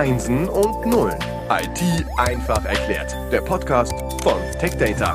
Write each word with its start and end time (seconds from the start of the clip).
Einsen 0.00 0.48
und 0.48 0.86
Nullen. 0.86 1.18
IT 1.50 2.06
einfach 2.16 2.64
erklärt. 2.64 3.14
Der 3.30 3.42
Podcast 3.42 3.92
von 4.22 4.40
TechData. 4.58 5.14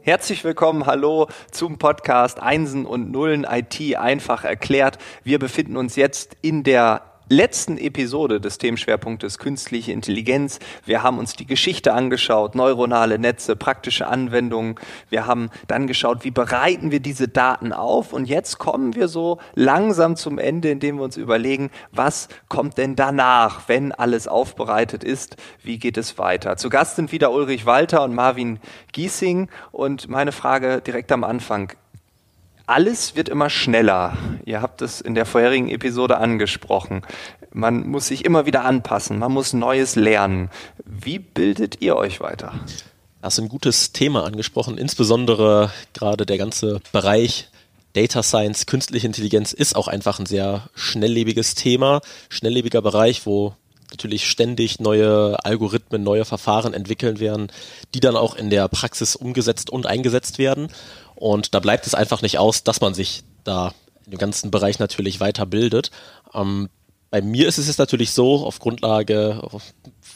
Herzlich 0.00 0.42
willkommen, 0.42 0.86
hallo 0.86 1.28
zum 1.50 1.76
Podcast 1.76 2.40
Einsen 2.40 2.86
und 2.86 3.12
Nullen 3.12 3.44
IT 3.44 3.96
einfach 3.96 4.44
erklärt. 4.44 4.96
Wir 5.22 5.38
befinden 5.38 5.76
uns 5.76 5.96
jetzt 5.96 6.34
in 6.40 6.62
der 6.62 7.02
letzten 7.28 7.76
Episode 7.76 8.40
des 8.40 8.58
Themenschwerpunktes 8.58 9.38
Künstliche 9.38 9.92
Intelligenz. 9.92 10.58
Wir 10.84 11.02
haben 11.02 11.18
uns 11.18 11.34
die 11.34 11.46
Geschichte 11.46 11.92
angeschaut, 11.92 12.54
neuronale 12.54 13.18
Netze, 13.18 13.56
praktische 13.56 14.06
Anwendungen. 14.06 14.76
Wir 15.10 15.26
haben 15.26 15.50
dann 15.66 15.86
geschaut, 15.86 16.24
wie 16.24 16.30
bereiten 16.30 16.90
wir 16.90 17.00
diese 17.00 17.28
Daten 17.28 17.72
auf. 17.72 18.12
Und 18.12 18.26
jetzt 18.26 18.58
kommen 18.58 18.94
wir 18.94 19.08
so 19.08 19.38
langsam 19.54 20.16
zum 20.16 20.38
Ende, 20.38 20.70
indem 20.70 20.96
wir 20.96 21.04
uns 21.04 21.16
überlegen, 21.16 21.70
was 21.90 22.28
kommt 22.48 22.78
denn 22.78 22.94
danach, 22.94 23.68
wenn 23.68 23.92
alles 23.92 24.28
aufbereitet 24.28 25.02
ist? 25.02 25.36
Wie 25.62 25.78
geht 25.78 25.96
es 25.96 26.18
weiter? 26.18 26.56
Zu 26.56 26.68
Gast 26.68 26.96
sind 26.96 27.10
wieder 27.10 27.32
Ulrich 27.32 27.66
Walter 27.66 28.04
und 28.04 28.14
Marvin 28.14 28.60
Giesing. 28.92 29.48
Und 29.72 30.08
meine 30.08 30.32
Frage 30.32 30.80
direkt 30.80 31.10
am 31.10 31.24
Anfang 31.24 31.72
alles 32.66 33.14
wird 33.16 33.28
immer 33.28 33.48
schneller. 33.48 34.16
Ihr 34.44 34.60
habt 34.60 34.82
es 34.82 35.00
in 35.00 35.14
der 35.14 35.26
vorherigen 35.26 35.68
Episode 35.68 36.18
angesprochen. 36.18 37.02
Man 37.52 37.88
muss 37.88 38.08
sich 38.08 38.24
immer 38.24 38.46
wieder 38.46 38.64
anpassen, 38.64 39.18
man 39.18 39.32
muss 39.32 39.52
Neues 39.52 39.96
lernen. 39.96 40.50
Wie 40.84 41.18
bildet 41.18 41.80
ihr 41.80 41.96
euch 41.96 42.20
weiter? 42.20 42.52
Das 43.22 43.38
ist 43.38 43.44
ein 43.44 43.48
gutes 43.48 43.92
Thema 43.92 44.24
angesprochen, 44.24 44.78
insbesondere 44.78 45.72
gerade 45.94 46.26
der 46.26 46.38
ganze 46.38 46.80
Bereich 46.92 47.48
Data 47.94 48.22
Science, 48.22 48.66
künstliche 48.66 49.06
Intelligenz 49.06 49.54
ist 49.54 49.74
auch 49.74 49.88
einfach 49.88 50.18
ein 50.18 50.26
sehr 50.26 50.68
schnelllebiges 50.74 51.54
Thema, 51.54 52.02
schnelllebiger 52.28 52.82
Bereich, 52.82 53.24
wo 53.24 53.54
natürlich 53.90 54.28
ständig 54.28 54.80
neue 54.80 55.42
Algorithmen, 55.44 56.02
neue 56.02 56.26
Verfahren 56.26 56.74
entwickeln 56.74 57.20
werden, 57.20 57.48
die 57.94 58.00
dann 58.00 58.16
auch 58.16 58.34
in 58.34 58.50
der 58.50 58.68
Praxis 58.68 59.16
umgesetzt 59.16 59.70
und 59.70 59.86
eingesetzt 59.86 60.38
werden. 60.38 60.68
Und 61.16 61.54
da 61.54 61.60
bleibt 61.60 61.86
es 61.86 61.94
einfach 61.94 62.22
nicht 62.22 62.38
aus, 62.38 62.62
dass 62.62 62.80
man 62.80 62.94
sich 62.94 63.24
da 63.44 63.72
in 64.04 64.12
dem 64.12 64.18
ganzen 64.18 64.50
Bereich 64.50 64.78
natürlich 64.78 65.18
weiterbildet. 65.18 65.90
Ähm, 66.32 66.68
bei 67.10 67.22
mir 67.22 67.48
ist 67.48 67.58
es 67.58 67.66
jetzt 67.66 67.78
natürlich 67.78 68.12
so, 68.12 68.44
auf 68.46 68.58
Grundlage, 68.58 69.40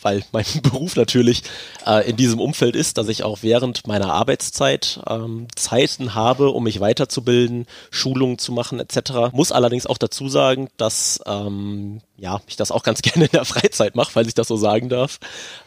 weil 0.03 0.23
mein 0.33 0.45
Beruf 0.63 0.97
natürlich 0.97 1.43
äh, 1.87 2.09
in 2.09 2.17
diesem 2.17 2.41
Umfeld 2.41 2.77
ist, 2.77 2.99
dass 2.99 3.09
ich 3.09 3.23
auch 3.23 3.39
während 3.43 3.87
meiner 3.87 4.13
Arbeitszeit 4.13 5.01
ähm, 5.09 5.47
Zeiten 5.57 6.15
habe, 6.15 6.51
um 6.51 6.65
mich 6.65 6.81
weiterzubilden, 6.81 7.67
Schulungen 7.91 8.39
zu 8.39 8.53
machen 8.53 8.81
etc. 8.81 9.33
Muss 9.33 9.53
allerdings 9.53 9.87
auch 9.87 9.99
dazu 9.99 10.29
sagen, 10.29 10.69
dass 10.77 11.21
ähm, 11.27 12.01
ja, 12.21 12.41
ich 12.47 12.57
das 12.57 12.71
auch 12.71 12.83
ganz 12.83 13.03
gerne 13.03 13.25
in 13.25 13.33
der 13.33 13.45
Freizeit 13.45 13.97
mache, 13.97 14.15
weil 14.15 14.29
ich 14.29 14.35
das 14.35 14.49
so 14.49 14.57
sagen 14.57 14.89
darf, 14.89 15.19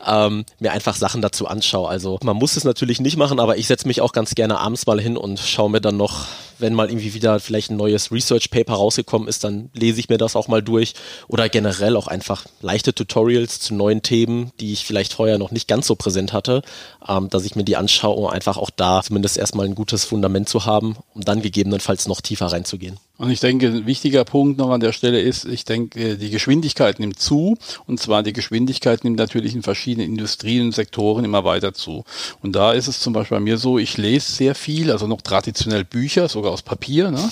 ähm, 0.06 0.46
mir 0.60 0.72
einfach 0.72 0.96
Sachen 0.96 1.22
dazu 1.22 1.48
anschaue. 1.48 1.90
Also 1.90 2.20
man 2.24 2.38
muss 2.38 2.56
es 2.56 2.64
natürlich 2.64 3.00
nicht 3.02 3.18
machen, 3.18 3.40
aber 3.40 3.58
ich 3.58 3.68
setze 3.68 3.88
mich 3.88 4.02
auch 4.02 4.14
ganz 4.14 4.36
gerne 4.36 4.60
abends 4.60 4.86
mal 4.86 5.02
hin 5.02 5.18
und 5.18 5.40
schaue 5.40 5.70
mir 5.70 5.82
dann 5.82 5.98
noch, 5.98 6.28
wenn 6.60 6.76
mal 6.76 6.90
irgendwie 6.90 7.14
wieder 7.14 7.40
vielleicht 7.40 7.72
ein 7.72 7.78
neues 7.78 8.12
Research 8.12 8.52
Paper 8.52 8.74
rausgekommen 8.74 9.28
ist, 9.28 9.44
dann 9.44 9.70
lese 9.74 10.00
ich 10.00 10.10
mir 10.10 10.18
das 10.18 10.36
auch 10.36 10.48
mal 10.48 10.62
durch 10.62 10.94
oder 11.28 11.50
generell 11.50 11.98
auch 11.98 12.08
einfach 12.08 12.46
leichte 12.62 12.94
Tutorials 12.94 13.60
zu 13.60 13.74
neuen 13.74 14.04
Themen, 14.04 14.13
die 14.14 14.74
ich 14.74 14.86
vielleicht 14.86 15.14
vorher 15.14 15.38
noch 15.38 15.52
nicht 15.52 15.68
ganz 15.68 15.88
so 15.88 15.96
präsent 15.96 16.34
hatte, 16.34 16.62
ähm, 17.08 17.30
dass 17.30 17.46
ich 17.46 17.56
mir 17.56 17.64
die 17.64 17.78
anschaue, 17.78 18.16
um 18.16 18.28
einfach 18.28 18.58
auch 18.58 18.70
da 18.70 19.02
zumindest 19.02 19.38
erstmal 19.38 19.66
ein 19.66 19.76
gutes 19.76 20.06
Fundament 20.06 20.48
zu 20.48 20.66
haben, 20.66 20.98
um 21.14 21.22
dann 21.22 21.42
gegebenenfalls 21.42 22.08
noch 22.08 22.22
tiefer 22.22 22.48
reinzugehen. 22.48 23.00
Und 23.20 23.30
ich 23.30 23.40
denke, 23.40 23.68
ein 23.68 23.86
wichtiger 23.86 24.26
Punkt 24.26 24.58
noch 24.58 24.72
an 24.72 24.80
der 24.80 24.92
Stelle 24.92 25.22
ist, 25.22 25.46
ich 25.46 25.66
denke, 25.66 26.18
die 26.18 26.32
Geschwindigkeit 26.32 27.00
nimmt 27.00 27.20
zu. 27.20 27.56
Und 27.86 28.00
zwar 28.00 28.24
die 28.24 28.34
Geschwindigkeit 28.34 29.04
nimmt 29.04 29.20
natürlich 29.20 29.54
in 29.54 29.62
verschiedenen 29.62 30.10
Industrien 30.10 30.66
und 30.66 30.72
Sektoren 30.72 31.24
immer 31.24 31.44
weiter 31.44 31.76
zu. 31.76 32.06
Und 32.42 32.56
da 32.56 32.74
ist 32.74 32.88
es 32.88 33.00
zum 33.00 33.14
Beispiel 33.14 33.38
bei 33.38 33.44
mir 33.44 33.60
so, 33.60 33.78
ich 33.78 33.98
lese 33.98 34.32
sehr 34.32 34.56
viel, 34.56 34.90
also 34.90 35.06
noch 35.06 35.22
traditionell 35.22 35.84
Bücher, 35.84 36.28
sogar 36.28 36.52
aus 36.52 36.64
Papier. 36.64 37.12
Ne? 37.12 37.30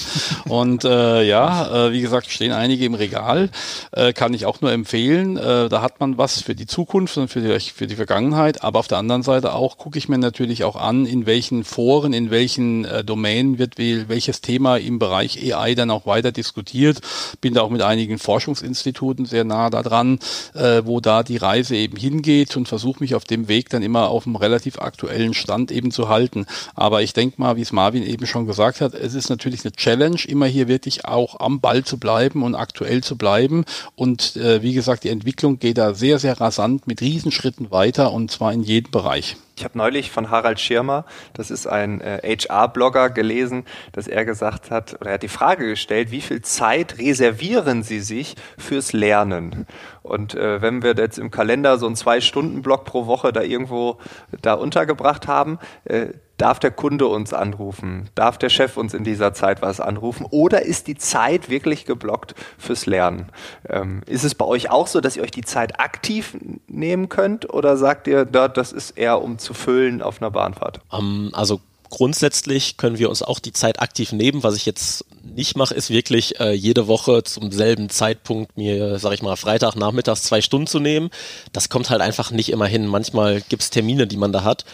Und 0.48 0.86
äh, 0.86 1.24
ja, 1.24 1.88
äh, 1.88 1.92
wie 1.94 2.02
gesagt, 2.02 2.30
stehen 2.30 2.52
einige 2.52 2.86
im 2.86 2.94
Regal. 2.94 3.50
Äh, 3.92 4.14
kann 4.14 4.36
ich 4.36 4.46
auch 4.46 4.62
nur 4.62 4.72
empfehlen. 4.72 5.36
Äh, 5.36 5.68
da 5.68 5.82
hat 5.82 6.00
man 6.00 6.20
was 6.20 6.44
für 6.44 6.54
die 6.54 6.68
Zukunft 6.68 7.18
und 7.18 7.28
für 7.30 7.42
die, 7.42 7.60
für 7.60 7.88
die 7.88 7.96
Vergangenheit. 7.96 8.64
Aber 8.64 8.78
auf 8.78 8.88
der 8.88 9.00
anderen 9.00 9.24
Seite 9.24 9.56
auch 9.56 9.80
gucke 9.80 9.98
ich 9.98 10.08
mir 10.08 10.20
natürlich 10.20 10.64
auch 10.64 10.76
an, 10.76 11.08
in 11.08 11.26
welchen 11.26 11.64
Foren, 11.64 12.14
in 12.14 12.30
welchen 12.30 12.86
äh, 12.86 13.04
Domänen 13.04 13.58
wird 13.58 13.80
welches 13.80 14.42
Thema 14.42 14.78
im 14.78 15.00
Bereich 15.00 15.40
AI 15.56 15.71
dann 15.76 15.92
auch 15.92 16.06
weiter 16.06 16.32
diskutiert. 16.32 17.02
Bin 17.42 17.54
da 17.54 17.62
auch 17.62 17.70
mit 17.70 17.82
einigen 17.82 18.18
Forschungsinstituten 18.18 19.26
sehr 19.26 19.44
nah 19.44 19.70
daran, 19.70 20.20
äh, 20.54 20.82
wo 20.86 21.00
da 21.00 21.24
die 21.24 21.38
Reise 21.38 21.76
eben 21.76 21.98
hingeht 21.98 22.58
und 22.58 22.68
versuche 22.68 23.02
mich 23.02 23.16
auf 23.16 23.24
dem 23.24 23.48
Weg 23.48 23.70
dann 23.70 23.84
immer 23.84 24.10
auf 24.10 24.26
einem 24.26 24.36
relativ 24.36 24.80
aktuellen 24.80 25.34
Stand 25.34 25.72
eben 25.72 25.92
zu 25.92 26.10
halten. 26.10 26.46
Aber 26.76 27.02
ich 27.02 27.14
denke 27.14 27.42
mal, 27.42 27.56
wie 27.56 27.62
es 27.62 27.72
Marvin 27.72 28.04
eben 28.04 28.26
schon 28.26 28.48
gesagt 28.48 28.82
hat, 28.82 28.94
es 28.94 29.14
ist 29.14 29.30
natürlich 29.30 29.64
eine 29.66 29.72
Challenge, 29.74 30.18
immer 30.28 30.46
hier 30.46 30.68
wirklich 30.68 31.06
auch 31.06 31.40
am 31.40 31.60
Ball 31.60 31.84
zu 31.84 31.98
bleiben 31.98 32.44
und 32.44 32.56
aktuell 32.56 33.04
zu 33.04 33.18
bleiben. 33.18 33.66
Und 33.96 34.36
äh, 34.36 34.62
wie 34.62 34.74
gesagt, 34.74 35.04
die 35.04 35.10
Entwicklung 35.10 35.60
geht 35.60 35.78
da 35.78 35.94
sehr, 35.94 36.20
sehr 36.20 36.40
rasant 36.40 36.88
mit 36.88 37.02
Riesenschritten 37.02 37.72
weiter 37.72 38.12
und 38.12 38.32
zwar 38.32 38.54
in 38.54 38.64
jedem 38.64 38.92
Bereich. 38.92 39.36
Ich 39.62 39.66
habe 39.66 39.78
neulich 39.78 40.10
von 40.10 40.32
Harald 40.32 40.60
Schirmer, 40.60 41.06
das 41.34 41.52
ist 41.52 41.68
ein 41.68 42.02
äh, 42.02 42.36
HR-Blogger, 42.36 43.12
gelesen, 43.12 43.64
dass 43.92 44.08
er 44.08 44.26
gesagt 44.26 44.72
hat, 44.72 44.96
oder 45.00 45.12
er 45.12 45.14
hat 45.14 45.22
die 45.22 45.28
Frage 45.28 45.68
gestellt, 45.68 46.10
wie 46.10 46.22
viel 46.22 46.42
Zeit 46.42 46.98
reservieren 46.98 47.84
Sie 47.84 48.00
sich 48.00 48.36
fürs 48.58 48.92
Lernen? 48.92 49.68
Und 50.02 50.34
äh, 50.34 50.64
wenn 50.64 50.82
wir 50.82 50.96
jetzt 50.96 51.20
im 51.20 51.30
Kalender 51.30 51.78
so 51.78 51.86
einen 51.86 51.96
Zwei-Stunden-Block 51.96 52.86
pro 52.86 53.06
Woche 53.06 53.32
da 53.32 53.44
irgendwo 53.44 54.00
da 54.42 54.56
untergebracht 54.56 55.28
haben, 55.28 55.60
äh, 55.84 56.08
Darf 56.42 56.58
der 56.58 56.72
Kunde 56.72 57.06
uns 57.06 57.34
anrufen? 57.34 58.10
Darf 58.16 58.40
der 58.40 58.50
Chef 58.50 58.76
uns 58.76 58.96
in 58.96 59.04
dieser 59.04 59.32
Zeit 59.36 59.62
was 59.62 59.80
anrufen? 59.80 60.26
Oder 60.32 60.64
ist 60.64 60.88
die 60.88 60.96
Zeit 60.96 61.50
wirklich 61.50 61.86
geblockt 61.86 62.34
fürs 62.58 62.88
Lernen? 62.88 63.28
Ähm, 63.70 64.02
ist 64.08 64.24
es 64.24 64.34
bei 64.34 64.46
euch 64.46 64.72
auch 64.72 64.88
so, 64.88 65.02
dass 65.02 65.16
ihr 65.16 65.22
euch 65.22 65.30
die 65.30 65.44
Zeit 65.44 65.80
aktiv 65.80 66.36
nehmen 66.68 67.10
könnt? 67.10 67.54
Oder 67.54 67.78
sagt 67.78 68.08
ihr, 68.08 68.26
das 68.26 68.72
ist 68.72 68.98
eher 68.98 69.22
um 69.22 69.38
zu 69.38 69.54
füllen 69.54 70.02
auf 70.02 70.20
einer 70.20 70.32
Bahnfahrt? 70.32 70.80
Um, 70.90 71.28
ähm, 71.28 71.30
also 71.34 71.62
grundsätzlich 71.92 72.76
können 72.76 72.98
wir 72.98 73.12
uns 73.12 73.22
auch 73.22 73.38
die 73.38 73.54
Zeit 73.54 73.80
aktiv 73.80 74.12
nehmen. 74.12 74.42
Was 74.42 74.56
ich 74.56 74.66
jetzt 74.66 75.06
nicht 75.24 75.56
mache, 75.56 75.76
ist 75.76 75.92
wirklich 75.92 76.40
äh, 76.40 76.54
jede 76.54 76.88
Woche 76.88 77.22
zum 77.22 77.52
selben 77.52 77.92
Zeitpunkt 77.92 78.58
mir, 78.58 78.98
sag 78.98 79.14
ich 79.14 79.22
mal, 79.22 79.36
Freitag 79.36 79.76
nachmittags 79.76 80.24
zwei 80.24 80.42
Stunden 80.42 80.66
zu 80.66 80.80
nehmen. 80.80 81.12
Das 81.54 81.70
kommt 81.70 81.92
halt 81.92 82.02
einfach 82.02 82.32
nicht 82.32 82.50
immer 82.50 82.66
hin. 82.66 82.88
Manchmal 82.88 83.42
gibt 83.42 83.62
es 83.62 83.70
Termine, 83.70 84.08
die 84.08 84.18
man 84.18 84.32
da 84.32 84.44
hat 84.44 84.66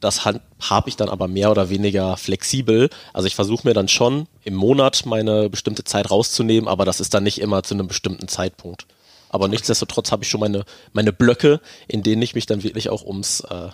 das 0.00 0.26
habe 0.26 0.88
ich 0.88 0.96
dann 0.96 1.08
aber 1.08 1.26
mehr 1.26 1.50
oder 1.50 1.70
weniger 1.70 2.16
flexibel. 2.16 2.90
Also 3.14 3.26
ich 3.26 3.34
versuche 3.34 3.66
mir 3.66 3.74
dann 3.74 3.88
schon 3.88 4.26
im 4.44 4.54
Monat 4.54 5.06
meine 5.06 5.48
bestimmte 5.48 5.84
Zeit 5.84 6.10
rauszunehmen, 6.10 6.68
aber 6.68 6.84
das 6.84 7.00
ist 7.00 7.14
dann 7.14 7.22
nicht 7.22 7.40
immer 7.40 7.62
zu 7.62 7.74
einem 7.74 7.88
bestimmten 7.88 8.28
Zeitpunkt. 8.28 8.86
Aber 9.30 9.48
nichtsdestotrotz 9.48 10.12
habe 10.12 10.24
ich 10.24 10.30
schon 10.30 10.40
meine, 10.40 10.64
meine 10.92 11.12
Blöcke, 11.12 11.60
in 11.86 12.02
denen 12.02 12.22
ich 12.22 12.34
mich 12.34 12.46
dann 12.46 12.62
wirklich 12.62 12.90
auch 12.90 13.04
ums, 13.04 13.40
äh, 13.40 13.68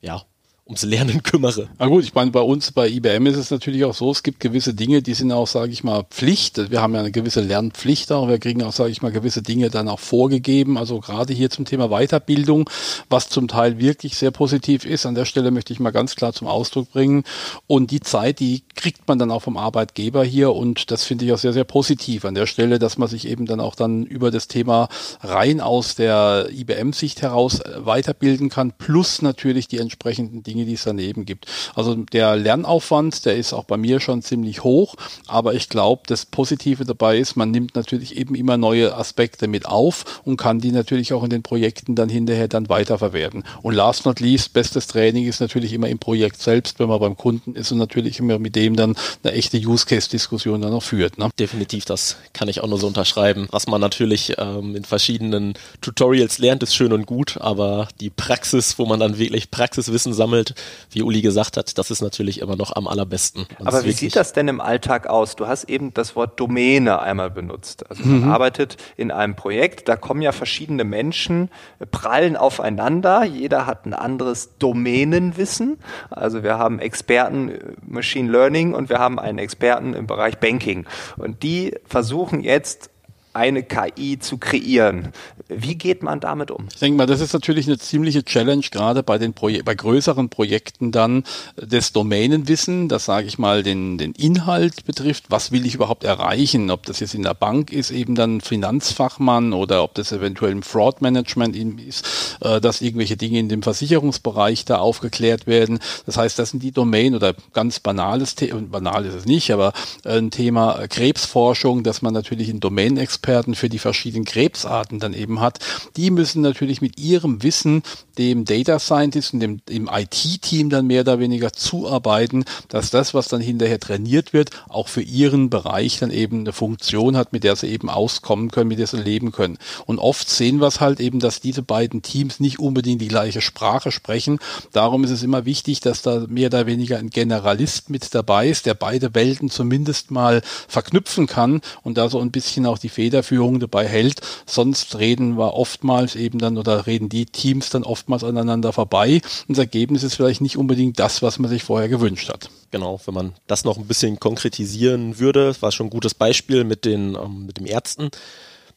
ja, 0.00 0.24
ums 0.70 0.84
Lernen 0.84 1.22
kümmere. 1.22 1.68
Na 1.78 1.86
gut, 1.86 2.04
ich 2.04 2.14
meine, 2.14 2.30
bei 2.30 2.40
uns 2.40 2.70
bei 2.70 2.88
IBM 2.88 3.26
ist 3.26 3.36
es 3.36 3.50
natürlich 3.50 3.84
auch 3.84 3.94
so, 3.94 4.10
es 4.12 4.22
gibt 4.22 4.38
gewisse 4.38 4.72
Dinge, 4.72 5.02
die 5.02 5.14
sind 5.14 5.32
auch, 5.32 5.48
sage 5.48 5.72
ich 5.72 5.82
mal, 5.82 6.04
Pflicht. 6.04 6.70
Wir 6.70 6.80
haben 6.80 6.94
ja 6.94 7.00
eine 7.00 7.10
gewisse 7.10 7.40
Lernpflicht 7.40 8.12
auch. 8.12 8.28
Wir 8.28 8.38
kriegen 8.38 8.62
auch, 8.62 8.72
sage 8.72 8.90
ich 8.90 9.02
mal, 9.02 9.10
gewisse 9.10 9.42
Dinge 9.42 9.68
dann 9.68 9.88
auch 9.88 9.98
vorgegeben. 9.98 10.78
Also 10.78 11.00
gerade 11.00 11.32
hier 11.32 11.50
zum 11.50 11.64
Thema 11.64 11.88
Weiterbildung, 11.88 12.70
was 13.08 13.28
zum 13.28 13.48
Teil 13.48 13.78
wirklich 13.80 14.16
sehr 14.16 14.30
positiv 14.30 14.84
ist. 14.84 15.06
An 15.06 15.16
der 15.16 15.24
Stelle 15.24 15.50
möchte 15.50 15.72
ich 15.72 15.80
mal 15.80 15.90
ganz 15.90 16.14
klar 16.14 16.32
zum 16.32 16.46
Ausdruck 16.46 16.92
bringen. 16.92 17.24
Und 17.66 17.90
die 17.90 18.00
Zeit, 18.00 18.38
die 18.38 18.62
kriegt 18.76 19.08
man 19.08 19.18
dann 19.18 19.32
auch 19.32 19.42
vom 19.42 19.56
Arbeitgeber 19.56 20.22
hier. 20.22 20.52
Und 20.52 20.92
das 20.92 21.02
finde 21.02 21.24
ich 21.24 21.32
auch 21.32 21.38
sehr, 21.38 21.52
sehr 21.52 21.64
positiv 21.64 22.24
an 22.24 22.36
der 22.36 22.46
Stelle, 22.46 22.78
dass 22.78 22.96
man 22.96 23.08
sich 23.08 23.26
eben 23.26 23.46
dann 23.46 23.58
auch 23.58 23.74
dann 23.74 24.04
über 24.04 24.30
das 24.30 24.46
Thema 24.46 24.88
rein 25.20 25.60
aus 25.60 25.96
der 25.96 26.48
IBM-Sicht 26.52 27.22
heraus 27.22 27.60
weiterbilden 27.76 28.50
kann. 28.50 28.72
Plus 28.78 29.20
natürlich 29.20 29.66
die 29.66 29.78
entsprechenden 29.78 30.44
Dinge, 30.44 30.59
Dinge, 30.60 30.66
die 30.66 30.74
es 30.74 30.84
daneben 30.84 31.24
gibt. 31.24 31.46
Also 31.74 31.94
der 31.94 32.36
Lernaufwand, 32.36 33.24
der 33.24 33.36
ist 33.36 33.52
auch 33.52 33.64
bei 33.64 33.76
mir 33.76 34.00
schon 34.00 34.22
ziemlich 34.22 34.62
hoch, 34.64 34.94
aber 35.26 35.54
ich 35.54 35.68
glaube, 35.68 36.02
das 36.06 36.26
Positive 36.26 36.84
dabei 36.84 37.18
ist, 37.18 37.36
man 37.36 37.50
nimmt 37.50 37.74
natürlich 37.74 38.16
eben 38.16 38.34
immer 38.34 38.56
neue 38.56 38.94
Aspekte 38.94 39.48
mit 39.48 39.66
auf 39.66 40.20
und 40.24 40.36
kann 40.36 40.60
die 40.60 40.72
natürlich 40.72 41.12
auch 41.12 41.24
in 41.24 41.30
den 41.30 41.42
Projekten 41.42 41.94
dann 41.94 42.08
hinterher 42.08 42.48
dann 42.48 42.68
weiterverwerten. 42.68 43.44
Und 43.62 43.74
last 43.74 44.06
not 44.06 44.20
least, 44.20 44.52
bestes 44.52 44.86
Training 44.86 45.26
ist 45.26 45.40
natürlich 45.40 45.72
immer 45.72 45.88
im 45.88 45.98
Projekt 45.98 46.40
selbst, 46.42 46.78
wenn 46.78 46.88
man 46.88 47.00
beim 47.00 47.16
Kunden 47.16 47.54
ist 47.54 47.72
und 47.72 47.78
natürlich 47.78 48.18
immer 48.18 48.38
mit 48.38 48.56
dem 48.56 48.76
dann 48.76 48.96
eine 49.22 49.32
echte 49.32 49.58
Use-Case-Diskussion 49.58 50.60
dann 50.60 50.72
auch 50.72 50.82
führt. 50.82 51.18
Ne? 51.18 51.30
Definitiv, 51.38 51.84
das 51.84 52.16
kann 52.32 52.48
ich 52.48 52.60
auch 52.60 52.68
nur 52.68 52.78
so 52.78 52.86
unterschreiben. 52.86 53.48
Was 53.50 53.66
man 53.66 53.80
natürlich 53.80 54.34
ähm, 54.38 54.76
in 54.76 54.84
verschiedenen 54.84 55.54
Tutorials 55.80 56.38
lernt, 56.38 56.62
ist 56.62 56.74
schön 56.74 56.92
und 56.92 57.06
gut, 57.06 57.38
aber 57.40 57.88
die 58.00 58.10
Praxis, 58.10 58.78
wo 58.78 58.86
man 58.86 59.00
dann 59.00 59.18
wirklich 59.18 59.50
Praxiswissen 59.50 60.12
sammelt, 60.12 60.39
Inhalt, 60.40 60.54
wie 60.90 61.02
Uli 61.02 61.20
gesagt 61.20 61.56
hat, 61.56 61.76
das 61.78 61.90
ist 61.90 62.00
natürlich 62.00 62.40
immer 62.40 62.56
noch 62.56 62.74
am 62.74 62.88
allerbesten. 62.88 63.46
Und 63.58 63.66
Aber 63.66 63.84
wie 63.84 63.92
sieht 63.92 64.16
das 64.16 64.32
denn 64.32 64.48
im 64.48 64.60
Alltag 64.60 65.06
aus? 65.06 65.36
Du 65.36 65.46
hast 65.46 65.64
eben 65.64 65.94
das 65.94 66.16
Wort 66.16 66.40
Domäne 66.40 67.00
einmal 67.00 67.30
benutzt. 67.30 67.88
Also 67.88 68.04
man 68.04 68.22
mhm. 68.22 68.30
arbeitet 68.30 68.76
in 68.96 69.10
einem 69.10 69.36
Projekt, 69.36 69.88
da 69.88 69.96
kommen 69.96 70.22
ja 70.22 70.32
verschiedene 70.32 70.84
Menschen, 70.84 71.50
prallen 71.90 72.36
aufeinander, 72.36 73.24
jeder 73.24 73.66
hat 73.66 73.86
ein 73.86 73.94
anderes 73.94 74.50
Domänenwissen. 74.58 75.78
Also 76.10 76.42
wir 76.42 76.58
haben 76.58 76.78
Experten 76.78 77.50
äh, 77.50 77.58
Machine 77.86 78.30
Learning 78.30 78.74
und 78.74 78.88
wir 78.88 78.98
haben 78.98 79.18
einen 79.18 79.38
Experten 79.38 79.94
im 79.94 80.06
Bereich 80.06 80.38
Banking. 80.38 80.86
Und 81.16 81.42
die 81.42 81.74
versuchen 81.86 82.40
jetzt 82.40 82.90
eine 83.32 83.62
KI 83.62 84.18
zu 84.18 84.38
kreieren. 84.38 85.12
Wie 85.48 85.76
geht 85.76 86.02
man 86.02 86.20
damit 86.20 86.50
um? 86.50 86.66
Ich 86.72 86.80
denke 86.80 86.96
mal, 86.96 87.06
das 87.06 87.20
ist 87.20 87.32
natürlich 87.32 87.66
eine 87.66 87.78
ziemliche 87.78 88.24
Challenge, 88.24 88.64
gerade 88.70 89.02
bei 89.02 89.18
den 89.18 89.34
Proje 89.34 89.62
bei 89.62 89.74
größeren 89.74 90.28
Projekten 90.28 90.90
dann 90.90 91.24
des 91.56 91.92
Domänenwissen, 91.92 92.88
das 92.88 93.04
sage 93.04 93.28
ich 93.28 93.38
mal 93.38 93.62
den, 93.62 93.98
den 93.98 94.12
Inhalt 94.12 94.84
betrifft. 94.84 95.24
Was 95.28 95.52
will 95.52 95.64
ich 95.64 95.76
überhaupt 95.76 96.02
erreichen? 96.02 96.70
Ob 96.70 96.86
das 96.86 96.98
jetzt 96.98 97.14
in 97.14 97.22
der 97.22 97.34
Bank 97.34 97.72
ist, 97.72 97.92
eben 97.92 98.16
dann 98.16 98.40
Finanzfachmann 98.40 99.52
oder 99.52 99.84
ob 99.84 99.94
das 99.94 100.10
eventuell 100.10 100.52
im 100.52 100.62
Fraud 100.62 101.00
Management 101.00 101.56
ist, 101.86 102.36
äh, 102.40 102.60
dass 102.60 102.80
irgendwelche 102.80 103.16
Dinge 103.16 103.38
in 103.38 103.48
dem 103.48 103.62
Versicherungsbereich 103.62 104.64
da 104.64 104.78
aufgeklärt 104.78 105.46
werden. 105.46 105.78
Das 106.06 106.16
heißt, 106.16 106.38
das 106.38 106.50
sind 106.50 106.62
die 106.62 106.72
Domänen 106.72 107.14
oder 107.14 107.34
ganz 107.52 107.78
banales 107.78 108.34
Thema, 108.34 108.60
banal 108.62 109.06
ist 109.06 109.14
es 109.14 109.24
nicht, 109.24 109.52
aber 109.52 109.72
ein 110.04 110.30
Thema 110.30 110.86
Krebsforschung, 110.88 111.84
dass 111.84 112.02
man 112.02 112.12
natürlich 112.12 112.48
in 112.48 112.58
Domänenexperten 112.58 113.19
Experten 113.20 113.54
für 113.54 113.68
die 113.68 113.78
verschiedenen 113.78 114.24
Krebsarten 114.24 114.98
dann 114.98 115.12
eben 115.12 115.40
hat, 115.40 115.58
die 115.96 116.10
müssen 116.10 116.40
natürlich 116.40 116.80
mit 116.80 116.98
ihrem 116.98 117.42
Wissen 117.42 117.82
dem 118.20 118.44
Data 118.44 118.78
Scientist 118.78 119.32
und 119.32 119.40
dem, 119.40 119.64
dem 119.64 119.88
IT-Team 119.90 120.68
dann 120.68 120.86
mehr 120.86 121.00
oder 121.00 121.18
weniger 121.18 121.54
zuarbeiten, 121.54 122.44
dass 122.68 122.90
das, 122.90 123.14
was 123.14 123.28
dann 123.28 123.40
hinterher 123.40 123.80
trainiert 123.80 124.34
wird, 124.34 124.50
auch 124.68 124.88
für 124.88 125.00
ihren 125.00 125.48
Bereich 125.48 125.98
dann 126.00 126.10
eben 126.10 126.40
eine 126.40 126.52
Funktion 126.52 127.16
hat, 127.16 127.32
mit 127.32 127.44
der 127.44 127.56
sie 127.56 127.68
eben 127.68 127.88
auskommen 127.88 128.50
können, 128.50 128.68
mit 128.68 128.78
der 128.78 128.86
sie 128.86 129.00
leben 129.00 129.32
können. 129.32 129.56
Und 129.86 129.98
oft 129.98 130.28
sehen 130.28 130.60
wir 130.60 130.66
es 130.66 130.80
halt 130.80 131.00
eben, 131.00 131.18
dass 131.18 131.40
diese 131.40 131.62
beiden 131.62 132.02
Teams 132.02 132.40
nicht 132.40 132.58
unbedingt 132.58 133.00
die 133.00 133.08
gleiche 133.08 133.40
Sprache 133.40 133.90
sprechen. 133.90 134.38
Darum 134.72 135.02
ist 135.02 135.10
es 135.10 135.22
immer 135.22 135.46
wichtig, 135.46 135.80
dass 135.80 136.02
da 136.02 136.26
mehr 136.28 136.48
oder 136.48 136.66
weniger 136.66 136.98
ein 136.98 137.08
Generalist 137.08 137.88
mit 137.88 138.14
dabei 138.14 138.50
ist, 138.50 138.66
der 138.66 138.74
beide 138.74 139.14
Welten 139.14 139.48
zumindest 139.48 140.10
mal 140.10 140.42
verknüpfen 140.68 141.26
kann 141.26 141.62
und 141.82 141.96
da 141.96 142.10
so 142.10 142.20
ein 142.20 142.32
bisschen 142.32 142.66
auch 142.66 142.76
die 142.76 142.90
Federführung 142.90 143.60
dabei 143.60 143.88
hält. 143.88 144.20
Sonst 144.44 144.98
reden 144.98 145.38
wir 145.38 145.54
oftmals 145.54 146.16
eben 146.16 146.38
dann 146.38 146.58
oder 146.58 146.86
reden 146.86 147.08
die 147.08 147.24
Teams 147.24 147.70
dann 147.70 147.84
oftmals 147.84 148.09
aneinander 148.12 148.72
vorbei. 148.72 149.20
Und 149.48 149.56
das 149.56 149.58
Ergebnis 149.58 150.02
ist 150.02 150.14
vielleicht 150.14 150.40
nicht 150.40 150.56
unbedingt 150.56 150.98
das, 150.98 151.22
was 151.22 151.38
man 151.38 151.50
sich 151.50 151.62
vorher 151.62 151.88
gewünscht 151.88 152.28
hat. 152.28 152.50
Genau, 152.70 153.00
wenn 153.04 153.14
man 153.14 153.32
das 153.46 153.64
noch 153.64 153.78
ein 153.78 153.86
bisschen 153.86 154.20
konkretisieren 154.20 155.18
würde, 155.18 155.54
war 155.60 155.72
schon 155.72 155.86
ein 155.86 155.90
gutes 155.90 156.14
Beispiel 156.14 156.64
mit 156.64 156.84
den 156.84 157.14
ähm, 157.14 157.46
mit 157.46 157.58
dem 157.58 157.66
Ärzten. 157.66 158.10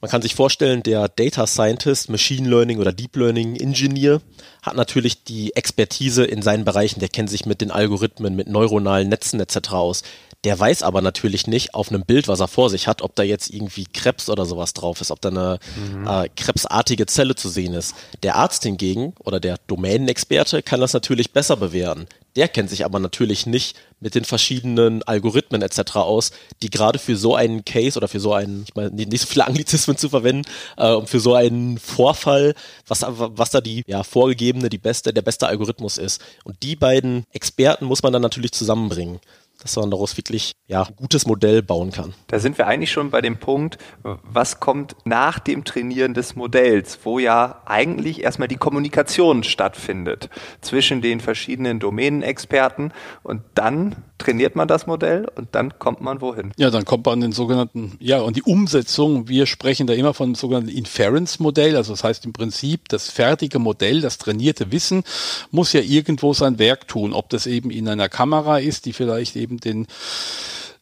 Man 0.03 0.09
kann 0.11 0.21
sich 0.21 0.35
vorstellen, 0.35 0.83
der 0.83 1.07
Data 1.07 1.47
Scientist, 1.47 2.09
Machine 2.09 2.49
Learning 2.49 2.79
oder 2.79 2.91
Deep 2.91 3.15
Learning 3.15 3.55
Engineer 3.55 4.19
hat 4.61 4.75
natürlich 4.75 5.23
die 5.23 5.55
Expertise 5.55 6.25
in 6.25 6.41
seinen 6.41 6.65
Bereichen, 6.65 6.99
der 6.99 7.07
kennt 7.07 7.29
sich 7.29 7.45
mit 7.45 7.61
den 7.61 7.71
Algorithmen, 7.71 8.35
mit 8.35 8.49
neuronalen 8.49 9.07
Netzen 9.07 9.39
etc. 9.39 9.69
aus. 9.71 10.03
Der 10.43 10.59
weiß 10.59 10.83
aber 10.83 11.01
natürlich 11.01 11.47
nicht 11.47 11.73
auf 11.73 11.89
einem 11.89 12.03
Bild, 12.03 12.27
was 12.27 12.41
er 12.41 12.49
vor 12.49 12.69
sich 12.69 12.87
hat, 12.87 13.01
ob 13.01 13.15
da 13.15 13.23
jetzt 13.23 13.49
irgendwie 13.49 13.85
Krebs 13.85 14.29
oder 14.29 14.45
sowas 14.45 14.73
drauf 14.73 14.99
ist, 14.99 15.09
ob 15.09 15.21
da 15.21 15.29
eine 15.29 15.59
mhm. 15.75 16.05
äh, 16.05 16.29
krebsartige 16.35 17.05
Zelle 17.05 17.35
zu 17.35 17.47
sehen 17.47 17.73
ist. 17.73 17.95
Der 18.23 18.35
Arzt 18.35 18.63
hingegen 18.63 19.13
oder 19.19 19.39
der 19.39 19.57
Domänenexperte 19.67 20.61
kann 20.61 20.81
das 20.81 20.91
natürlich 20.91 21.31
besser 21.31 21.55
bewerten. 21.55 22.07
Der 22.35 22.47
kennt 22.47 22.69
sich 22.69 22.83
aber 22.83 22.99
natürlich 22.99 23.45
nicht 23.45 23.77
mit 23.99 24.15
den 24.15 24.25
verschiedenen 24.25 25.03
Algorithmen 25.03 25.61
etc. 25.61 25.97
aus, 25.97 26.31
die 26.61 26.69
gerade 26.69 26.99
für 26.99 27.15
so 27.15 27.35
einen 27.35 27.63
Case 27.63 27.97
oder 27.97 28.07
für 28.09 28.19
so 28.19 28.33
einen, 28.33 28.65
ich 28.67 28.75
meine, 28.75 28.89
nicht 28.89 29.19
so 29.19 29.27
viele 29.27 29.45
Anglizismen 29.47 29.95
zu 29.95 30.09
verwenden, 30.09 30.49
äh, 30.75 30.99
für 31.05 31.21
so 31.21 31.35
einen 31.35 31.77
Vorfall, 31.77 32.53
was, 32.87 33.05
was 33.07 33.51
da 33.51 33.61
die 33.61 33.83
ja, 33.87 34.03
vorgegebene, 34.03 34.69
die 34.69 34.77
beste, 34.77 35.13
der 35.13 35.21
beste 35.21 35.47
Algorithmus 35.47 35.97
ist. 35.97 36.21
Und 36.43 36.61
die 36.63 36.75
beiden 36.75 37.25
Experten 37.31 37.85
muss 37.85 38.03
man 38.03 38.11
dann 38.11 38.21
natürlich 38.21 38.51
zusammenbringen 38.51 39.21
dass 39.63 39.75
man 39.75 39.89
daraus 39.89 40.15
wirklich 40.17 40.53
ja, 40.67 40.83
ein 40.83 40.95
gutes 40.95 41.25
Modell 41.25 41.63
bauen 41.63 41.91
kann. 41.91 42.13
Da 42.27 42.39
sind 42.39 42.57
wir 42.57 42.67
eigentlich 42.67 42.91
schon 42.91 43.09
bei 43.09 43.21
dem 43.21 43.37
Punkt, 43.37 43.77
was 44.03 44.59
kommt 44.59 44.95
nach 45.05 45.39
dem 45.39 45.63
Trainieren 45.63 46.13
des 46.13 46.35
Modells, 46.35 46.99
wo 47.03 47.19
ja 47.19 47.61
eigentlich 47.65 48.23
erstmal 48.23 48.47
die 48.47 48.57
Kommunikation 48.57 49.43
stattfindet 49.43 50.29
zwischen 50.61 51.01
den 51.01 51.19
verschiedenen 51.19 51.79
Domänenexperten 51.79 52.93
und 53.23 53.41
dann 53.55 53.95
trainiert 54.17 54.55
man 54.55 54.67
das 54.67 54.87
Modell 54.87 55.27
und 55.35 55.49
dann 55.55 55.79
kommt 55.79 56.01
man 56.01 56.21
wohin? 56.21 56.51
Ja, 56.57 56.69
dann 56.69 56.85
kommt 56.85 57.05
man 57.05 57.13
an 57.13 57.21
den 57.21 57.31
sogenannten, 57.31 57.97
ja, 57.99 58.21
und 58.21 58.35
die 58.35 58.43
Umsetzung, 58.43 59.27
wir 59.27 59.45
sprechen 59.45 59.87
da 59.87 59.93
immer 59.93 60.13
von 60.13 60.35
sogenannten 60.35 60.69
Inference-Modell, 60.69 61.75
also 61.75 61.93
das 61.93 62.03
heißt 62.03 62.25
im 62.25 62.33
Prinzip, 62.33 62.89
das 62.89 63.09
fertige 63.09 63.59
Modell, 63.59 64.01
das 64.01 64.17
trainierte 64.17 64.71
Wissen 64.71 65.03
muss 65.51 65.73
ja 65.73 65.81
irgendwo 65.81 66.33
sein 66.33 66.59
Werk 66.59 66.87
tun, 66.87 67.13
ob 67.13 67.29
das 67.29 67.47
eben 67.47 67.69
in 67.69 67.87
einer 67.87 68.09
Kamera 68.09 68.59
ist, 68.59 68.85
die 68.85 68.93
vielleicht 68.93 69.35
eben 69.35 69.52
den 69.59 69.87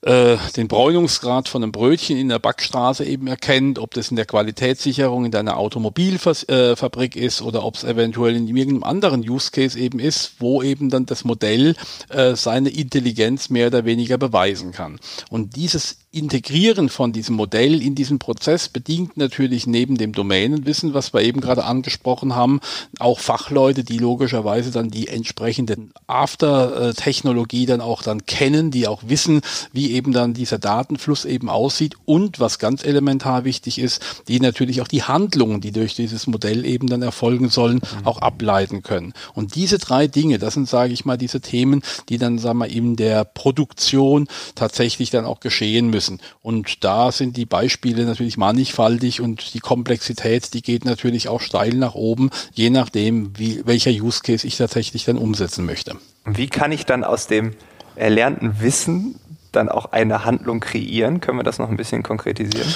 äh, 0.01 0.37
den 0.55 0.67
Bräunungsgrad 0.67 1.47
von 1.47 1.61
einem 1.61 1.71
Brötchen 1.71 2.17
in 2.17 2.29
der 2.29 2.39
Backstraße 2.39 3.05
eben 3.05 3.27
erkennt, 3.27 3.77
ob 3.77 3.93
das 3.93 4.09
in 4.09 4.15
der 4.15 4.25
Qualitätssicherung 4.25 5.25
in 5.25 5.31
deiner 5.31 5.57
Automobilfabrik 5.57 7.15
ist 7.15 7.43
oder 7.43 7.63
ob 7.63 7.75
es 7.75 7.83
eventuell 7.83 8.35
in 8.35 8.47
irgendeinem 8.47 8.83
anderen 8.83 9.21
Use 9.21 9.51
Case 9.51 9.77
eben 9.77 9.99
ist, 9.99 10.33
wo 10.39 10.63
eben 10.63 10.89
dann 10.89 11.05
das 11.05 11.23
Modell 11.23 11.75
äh, 12.09 12.35
seine 12.35 12.69
Intelligenz 12.69 13.49
mehr 13.49 13.67
oder 13.67 13.85
weniger 13.85 14.17
beweisen 14.17 14.71
kann. 14.71 14.99
Und 15.29 15.55
dieses 15.55 15.97
Integrieren 16.13 16.89
von 16.89 17.13
diesem 17.13 17.37
Modell 17.37 17.81
in 17.81 17.95
diesen 17.95 18.19
Prozess 18.19 18.67
bedingt 18.67 19.15
natürlich 19.15 19.65
neben 19.65 19.97
dem 19.97 20.11
Domänenwissen, 20.11 20.93
was 20.93 21.13
wir 21.13 21.21
eben 21.21 21.39
gerade 21.39 21.63
angesprochen 21.63 22.35
haben, 22.35 22.59
auch 22.99 23.19
Fachleute, 23.19 23.85
die 23.85 23.97
logischerweise 23.97 24.71
dann 24.71 24.89
die 24.91 25.07
entsprechenden 25.07 25.93
After-Technologie 26.07 27.65
dann 27.65 27.79
auch 27.79 28.03
dann 28.03 28.25
kennen, 28.25 28.71
die 28.71 28.89
auch 28.89 29.03
wissen, 29.05 29.39
wie 29.71 29.93
eben 29.93 30.11
dann 30.11 30.33
dieser 30.33 30.59
Datenfluss 30.59 31.23
eben 31.23 31.49
aussieht 31.49 31.95
und 32.03 32.41
was 32.41 32.59
ganz 32.59 32.83
elementar 32.83 33.45
wichtig 33.45 33.79
ist, 33.79 34.01
die 34.27 34.41
natürlich 34.41 34.81
auch 34.81 34.89
die 34.89 35.03
Handlungen, 35.03 35.61
die 35.61 35.71
durch 35.71 35.95
dieses 35.95 36.27
Modell 36.27 36.65
eben 36.65 36.87
dann 36.87 37.03
erfolgen 37.03 37.47
sollen, 37.47 37.75
mhm. 37.75 38.05
auch 38.05 38.17
ableiten 38.17 38.83
können. 38.83 39.13
Und 39.33 39.55
diese 39.55 39.77
drei 39.77 40.07
Dinge, 40.07 40.39
das 40.39 40.55
sind, 40.55 40.67
sage 40.67 40.91
ich 40.91 41.05
mal, 41.05 41.17
diese 41.17 41.39
Themen, 41.39 41.83
die 42.09 42.17
dann, 42.17 42.37
sagen 42.37 42.59
wir, 42.59 42.67
in 42.67 42.97
der 42.97 43.23
Produktion 43.23 44.27
tatsächlich 44.55 45.09
dann 45.09 45.23
auch 45.23 45.39
geschehen 45.39 45.89
müssen 45.89 46.00
müssen. 46.01 46.19
Und 46.41 46.83
da 46.83 47.11
sind 47.11 47.37
die 47.37 47.45
Beispiele 47.45 48.05
natürlich 48.05 48.37
mannigfaltig 48.37 49.21
und 49.21 49.53
die 49.53 49.59
Komplexität, 49.59 50.53
die 50.55 50.63
geht 50.63 50.83
natürlich 50.83 51.27
auch 51.27 51.41
steil 51.41 51.75
nach 51.75 51.93
oben, 51.93 52.31
je 52.53 52.71
nachdem, 52.71 53.37
wie, 53.37 53.61
welcher 53.65 53.91
Use 53.91 54.21
Case 54.23 54.47
ich 54.47 54.57
tatsächlich 54.57 55.05
dann 55.05 55.17
umsetzen 55.17 55.65
möchte. 55.65 55.95
Wie 56.25 56.47
kann 56.47 56.71
ich 56.71 56.85
dann 56.85 57.03
aus 57.03 57.27
dem 57.27 57.53
erlernten 57.95 58.61
Wissen 58.61 59.19
dann 59.51 59.69
auch 59.69 59.91
eine 59.91 60.25
Handlung 60.25 60.59
kreieren? 60.59 61.21
Können 61.21 61.37
wir 61.37 61.43
das 61.43 61.59
noch 61.59 61.69
ein 61.69 61.77
bisschen 61.77 62.01
konkretisieren? 62.01 62.73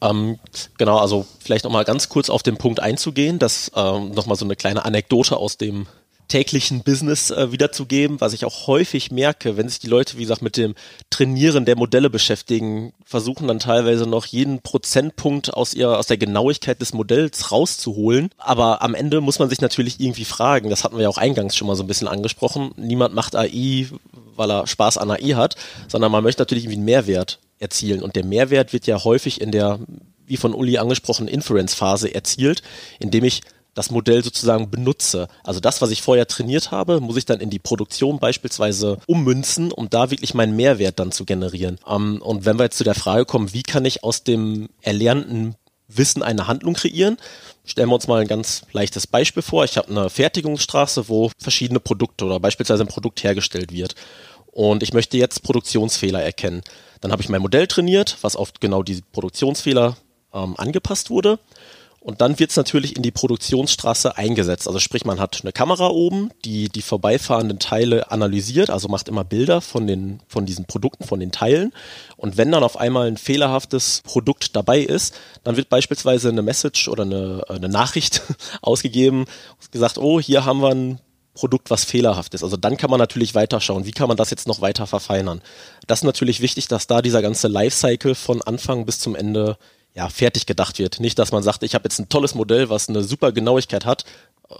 Ähm, 0.00 0.38
genau, 0.78 0.98
also 0.98 1.26
vielleicht 1.38 1.64
nochmal 1.64 1.84
ganz 1.84 2.08
kurz 2.08 2.30
auf 2.30 2.42
den 2.42 2.56
Punkt 2.56 2.80
einzugehen, 2.80 3.38
dass 3.38 3.70
ähm, 3.76 4.10
nochmal 4.12 4.36
so 4.36 4.44
eine 4.44 4.56
kleine 4.56 4.84
Anekdote 4.84 5.36
aus 5.36 5.58
dem 5.58 5.86
täglichen 6.28 6.82
Business 6.82 7.30
äh, 7.30 7.50
wiederzugeben, 7.52 8.20
was 8.20 8.34
ich 8.34 8.44
auch 8.44 8.66
häufig 8.66 9.10
merke, 9.10 9.56
wenn 9.56 9.68
sich 9.68 9.78
die 9.78 9.88
Leute, 9.88 10.16
wie 10.18 10.22
gesagt, 10.22 10.42
mit 10.42 10.56
dem 10.56 10.74
Trainieren 11.10 11.64
der 11.64 11.76
Modelle 11.76 12.10
beschäftigen, 12.10 12.92
versuchen 13.04 13.48
dann 13.48 13.58
teilweise 13.58 14.06
noch 14.06 14.26
jeden 14.26 14.60
Prozentpunkt 14.60 15.54
aus 15.54 15.74
ihrer, 15.74 15.98
aus 15.98 16.06
der 16.06 16.18
Genauigkeit 16.18 16.80
des 16.80 16.92
Modells 16.92 17.50
rauszuholen. 17.50 18.30
Aber 18.36 18.82
am 18.82 18.94
Ende 18.94 19.20
muss 19.20 19.38
man 19.38 19.48
sich 19.48 19.60
natürlich 19.60 20.00
irgendwie 20.00 20.26
fragen, 20.26 20.70
das 20.70 20.84
hatten 20.84 20.96
wir 20.96 21.04
ja 21.04 21.08
auch 21.08 21.18
eingangs 21.18 21.56
schon 21.56 21.66
mal 21.66 21.76
so 21.76 21.82
ein 21.82 21.88
bisschen 21.88 22.08
angesprochen, 22.08 22.72
niemand 22.76 23.14
macht 23.14 23.34
AI, 23.34 23.88
weil 24.36 24.50
er 24.50 24.66
Spaß 24.66 24.98
an 24.98 25.10
AI 25.10 25.34
hat, 25.34 25.56
sondern 25.88 26.12
man 26.12 26.22
möchte 26.22 26.42
natürlich 26.42 26.64
irgendwie 26.64 26.76
einen 26.76 26.84
Mehrwert 26.84 27.38
erzielen. 27.58 28.02
Und 28.02 28.16
der 28.16 28.24
Mehrwert 28.24 28.72
wird 28.72 28.86
ja 28.86 29.02
häufig 29.02 29.40
in 29.40 29.50
der, 29.50 29.80
wie 30.26 30.36
von 30.36 30.54
Uli 30.54 30.78
angesprochen, 30.78 31.26
Inference-Phase 31.26 32.14
erzielt, 32.14 32.62
indem 32.98 33.24
ich 33.24 33.42
das 33.78 33.92
Modell 33.92 34.24
sozusagen 34.24 34.70
benutze. 34.70 35.28
Also 35.44 35.60
das, 35.60 35.80
was 35.80 35.92
ich 35.92 36.02
vorher 36.02 36.26
trainiert 36.26 36.72
habe, 36.72 37.00
muss 37.00 37.16
ich 37.16 37.26
dann 37.26 37.38
in 37.38 37.48
die 37.48 37.60
Produktion 37.60 38.18
beispielsweise 38.18 38.98
ummünzen, 39.06 39.70
um 39.70 39.88
da 39.88 40.10
wirklich 40.10 40.34
meinen 40.34 40.56
Mehrwert 40.56 40.98
dann 40.98 41.12
zu 41.12 41.24
generieren. 41.24 41.78
Ähm, 41.86 42.20
und 42.20 42.44
wenn 42.44 42.58
wir 42.58 42.64
jetzt 42.64 42.76
zu 42.78 42.82
der 42.82 42.96
Frage 42.96 43.24
kommen, 43.24 43.52
wie 43.52 43.62
kann 43.62 43.84
ich 43.84 44.02
aus 44.02 44.24
dem 44.24 44.68
erlernten 44.82 45.54
Wissen 45.86 46.24
eine 46.24 46.48
Handlung 46.48 46.74
kreieren, 46.74 47.18
stellen 47.64 47.88
wir 47.88 47.94
uns 47.94 48.08
mal 48.08 48.20
ein 48.20 48.26
ganz 48.26 48.62
leichtes 48.72 49.06
Beispiel 49.06 49.44
vor. 49.44 49.64
Ich 49.64 49.76
habe 49.76 49.88
eine 49.88 50.10
Fertigungsstraße, 50.10 51.08
wo 51.08 51.30
verschiedene 51.38 51.78
Produkte 51.78 52.24
oder 52.24 52.40
beispielsweise 52.40 52.82
ein 52.82 52.88
Produkt 52.88 53.22
hergestellt 53.22 53.72
wird. 53.72 53.94
Und 54.50 54.82
ich 54.82 54.92
möchte 54.92 55.16
jetzt 55.18 55.44
Produktionsfehler 55.44 56.20
erkennen. 56.20 56.62
Dann 57.00 57.12
habe 57.12 57.22
ich 57.22 57.28
mein 57.28 57.42
Modell 57.42 57.68
trainiert, 57.68 58.18
was 58.22 58.34
auf 58.34 58.54
genau 58.58 58.82
diese 58.82 59.02
Produktionsfehler 59.12 59.96
ähm, 60.34 60.56
angepasst 60.58 61.10
wurde 61.10 61.38
Und 62.00 62.20
dann 62.20 62.38
wird 62.38 62.50
es 62.50 62.56
natürlich 62.56 62.96
in 62.96 63.02
die 63.02 63.10
Produktionsstraße 63.10 64.16
eingesetzt. 64.16 64.68
Also 64.68 64.78
sprich, 64.78 65.04
man 65.04 65.18
hat 65.18 65.40
eine 65.42 65.52
Kamera 65.52 65.88
oben, 65.88 66.30
die 66.44 66.68
die 66.68 66.82
vorbeifahrenden 66.82 67.58
Teile 67.58 68.10
analysiert, 68.10 68.70
also 68.70 68.88
macht 68.88 69.08
immer 69.08 69.24
Bilder 69.24 69.60
von, 69.60 69.86
den, 69.86 70.20
von 70.28 70.46
diesen 70.46 70.64
Produkten, 70.64 71.04
von 71.04 71.18
den 71.18 71.32
Teilen. 71.32 71.72
Und 72.16 72.36
wenn 72.36 72.52
dann 72.52 72.62
auf 72.62 72.78
einmal 72.78 73.08
ein 73.08 73.16
fehlerhaftes 73.16 74.02
Produkt 74.04 74.54
dabei 74.54 74.80
ist, 74.80 75.14
dann 75.42 75.56
wird 75.56 75.68
beispielsweise 75.68 76.28
eine 76.28 76.42
Message 76.42 76.88
oder 76.88 77.02
eine, 77.02 77.42
eine 77.48 77.68
Nachricht 77.68 78.22
ausgegeben, 78.62 79.24
gesagt, 79.72 79.98
oh, 79.98 80.20
hier 80.20 80.44
haben 80.44 80.60
wir 80.60 80.70
ein 80.70 81.00
Produkt, 81.34 81.70
was 81.70 81.84
fehlerhaft 81.84 82.34
ist. 82.34 82.42
Also 82.42 82.56
dann 82.56 82.76
kann 82.76 82.90
man 82.90 82.98
natürlich 82.98 83.34
weiterschauen, 83.34 83.86
wie 83.86 83.92
kann 83.92 84.08
man 84.08 84.16
das 84.16 84.30
jetzt 84.30 84.48
noch 84.48 84.60
weiter 84.60 84.86
verfeinern. 84.86 85.40
Das 85.86 86.00
ist 86.00 86.04
natürlich 86.04 86.40
wichtig, 86.40 86.68
dass 86.68 86.86
da 86.86 87.02
dieser 87.02 87.22
ganze 87.22 87.48
Lifecycle 87.48 88.14
von 88.14 88.42
Anfang 88.42 88.86
bis 88.86 88.98
zum 88.98 89.14
Ende 89.14 89.56
ja, 89.98 90.08
fertig 90.08 90.46
gedacht 90.46 90.78
wird. 90.78 91.00
Nicht, 91.00 91.18
dass 91.18 91.32
man 91.32 91.42
sagt, 91.42 91.64
ich 91.64 91.74
habe 91.74 91.82
jetzt 91.86 91.98
ein 91.98 92.08
tolles 92.08 92.36
Modell, 92.36 92.70
was 92.70 92.88
eine 92.88 93.02
super 93.02 93.32
Genauigkeit 93.32 93.84
hat 93.84 94.04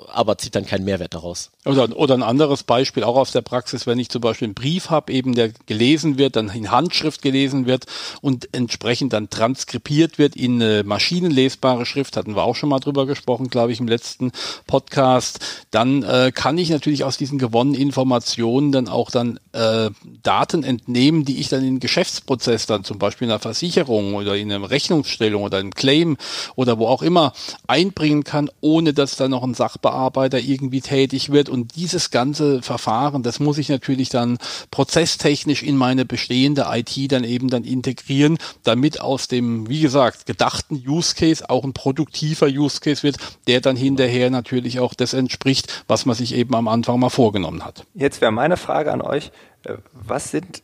aber 0.09 0.37
zieht 0.37 0.54
dann 0.54 0.66
keinen 0.66 0.85
Mehrwert 0.85 1.14
daraus. 1.14 1.50
Oder, 1.64 1.97
oder 1.97 2.12
ein 2.12 2.23
anderes 2.23 2.62
Beispiel 2.62 3.04
auch 3.04 3.16
aus 3.16 3.33
der 3.33 3.40
Praxis, 3.40 3.87
wenn 3.87 3.99
ich 3.99 4.11
zum 4.11 4.21
Beispiel 4.21 4.47
einen 4.47 4.54
Brief 4.54 4.90
habe, 4.90 5.11
eben 5.11 5.35
der 5.35 5.50
gelesen 5.64 6.18
wird, 6.18 6.37
dann 6.37 6.50
in 6.50 6.71
Handschrift 6.71 7.23
gelesen 7.23 7.64
wird 7.64 7.87
und 8.21 8.49
entsprechend 8.52 9.14
dann 9.14 9.30
transkribiert 9.30 10.18
wird 10.18 10.37
in 10.37 10.62
eine 10.62 10.83
maschinenlesbare 10.85 11.87
Schrift, 11.87 12.18
hatten 12.18 12.37
wir 12.37 12.42
auch 12.42 12.54
schon 12.54 12.68
mal 12.68 12.80
drüber 12.80 13.07
gesprochen, 13.07 13.49
glaube 13.49 13.73
ich, 13.73 13.80
im 13.80 13.88
letzten 13.88 14.33
Podcast, 14.66 15.40
dann 15.71 16.02
äh, 16.02 16.33
kann 16.35 16.59
ich 16.59 16.68
natürlich 16.68 17.04
aus 17.04 17.16
diesen 17.16 17.38
gewonnenen 17.38 17.80
Informationen 17.80 18.73
dann 18.73 18.88
auch 18.88 19.11
dann 19.11 19.40
äh, 19.52 19.90
Daten 20.23 20.64
entnehmen, 20.64 21.25
die 21.25 21.40
ich 21.40 21.49
dann 21.49 21.61
in 21.61 21.76
den 21.76 21.80
Geschäftsprozess 21.80 22.66
dann 22.66 22.85
zum 22.85 22.99
Beispiel 22.99 23.26
in 23.26 23.33
einer 23.33 23.40
Versicherung 23.40 24.14
oder 24.14 24.37
in 24.37 24.52
einer 24.52 24.68
Rechnungsstellung 24.68 25.45
oder 25.45 25.59
einem 25.59 25.73
Claim 25.73 26.18
oder 26.57 26.78
wo 26.78 26.88
auch 26.88 27.02
immer 27.02 27.33
einbringen 27.66 28.25
kann, 28.25 28.50
ohne 28.61 28.92
dass 28.92 29.16
da 29.16 29.28
noch 29.28 29.42
ein 29.42 29.54
Sach 29.54 29.77
Sachbearbeiter 29.78 30.38
irgendwie 30.38 30.80
tätig 30.80 31.30
wird. 31.30 31.49
Und 31.49 31.76
dieses 31.76 32.11
ganze 32.11 32.62
Verfahren, 32.62 33.23
das 33.23 33.40
muss 33.40 33.58
ich 33.58 33.68
natürlich 33.68 34.08
dann 34.08 34.38
prozesstechnisch 34.70 35.62
in 35.62 35.76
meine 35.76 36.04
bestehende 36.04 36.66
IT 36.70 37.12
dann 37.12 37.25
eben 37.25 37.49
dann 37.49 37.64
integrieren, 37.64 38.38
damit 38.64 39.00
aus 39.00 39.28
dem, 39.28 39.68
wie 39.68 39.80
gesagt, 39.80 40.26
gedachten 40.26 40.82
Use 40.87 41.14
Case 41.14 41.49
auch 41.49 41.64
ein 41.64 41.73
produktiver 41.73 42.47
Use 42.47 42.80
Case 42.80 43.02
wird, 43.02 43.16
der 43.47 43.61
dann 43.61 43.76
hinterher 43.76 44.30
natürlich 44.30 44.80
auch 44.80 44.94
das 44.94 45.12
entspricht, 45.12 45.85
was 45.87 46.06
man 46.06 46.16
sich 46.16 46.35
eben 46.35 46.54
am 46.54 46.68
Anfang 46.68 46.99
mal 46.99 47.11
vorgenommen 47.11 47.64
hat. 47.64 47.85
Jetzt 47.94 48.20
wäre 48.20 48.32
meine 48.32 48.56
Frage 48.56 48.92
an 48.92 49.02
euch, 49.02 49.30
äh, 49.64 49.75
was 49.92 50.30
sind 50.30 50.62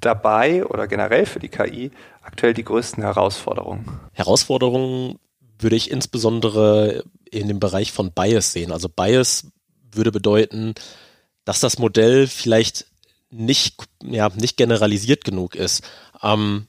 dabei 0.00 0.64
oder 0.66 0.88
generell 0.88 1.26
für 1.26 1.38
die 1.38 1.48
KI 1.48 1.90
aktuell 2.22 2.54
die 2.54 2.64
größten 2.64 3.02
Herausforderungen? 3.02 4.00
Herausforderungen 4.12 5.18
würde 5.58 5.76
ich 5.76 5.90
insbesondere 5.90 7.04
in 7.32 7.48
dem 7.48 7.60
Bereich 7.60 7.92
von 7.92 8.12
Bias 8.12 8.52
sehen. 8.52 8.72
Also 8.72 8.88
Bias 8.88 9.46
würde 9.90 10.12
bedeuten, 10.12 10.74
dass 11.44 11.60
das 11.60 11.78
Modell 11.78 12.26
vielleicht 12.28 12.86
nicht, 13.30 13.76
ja, 14.04 14.28
nicht 14.36 14.56
generalisiert 14.56 15.24
genug 15.24 15.54
ist. 15.54 15.82
Ähm, 16.22 16.68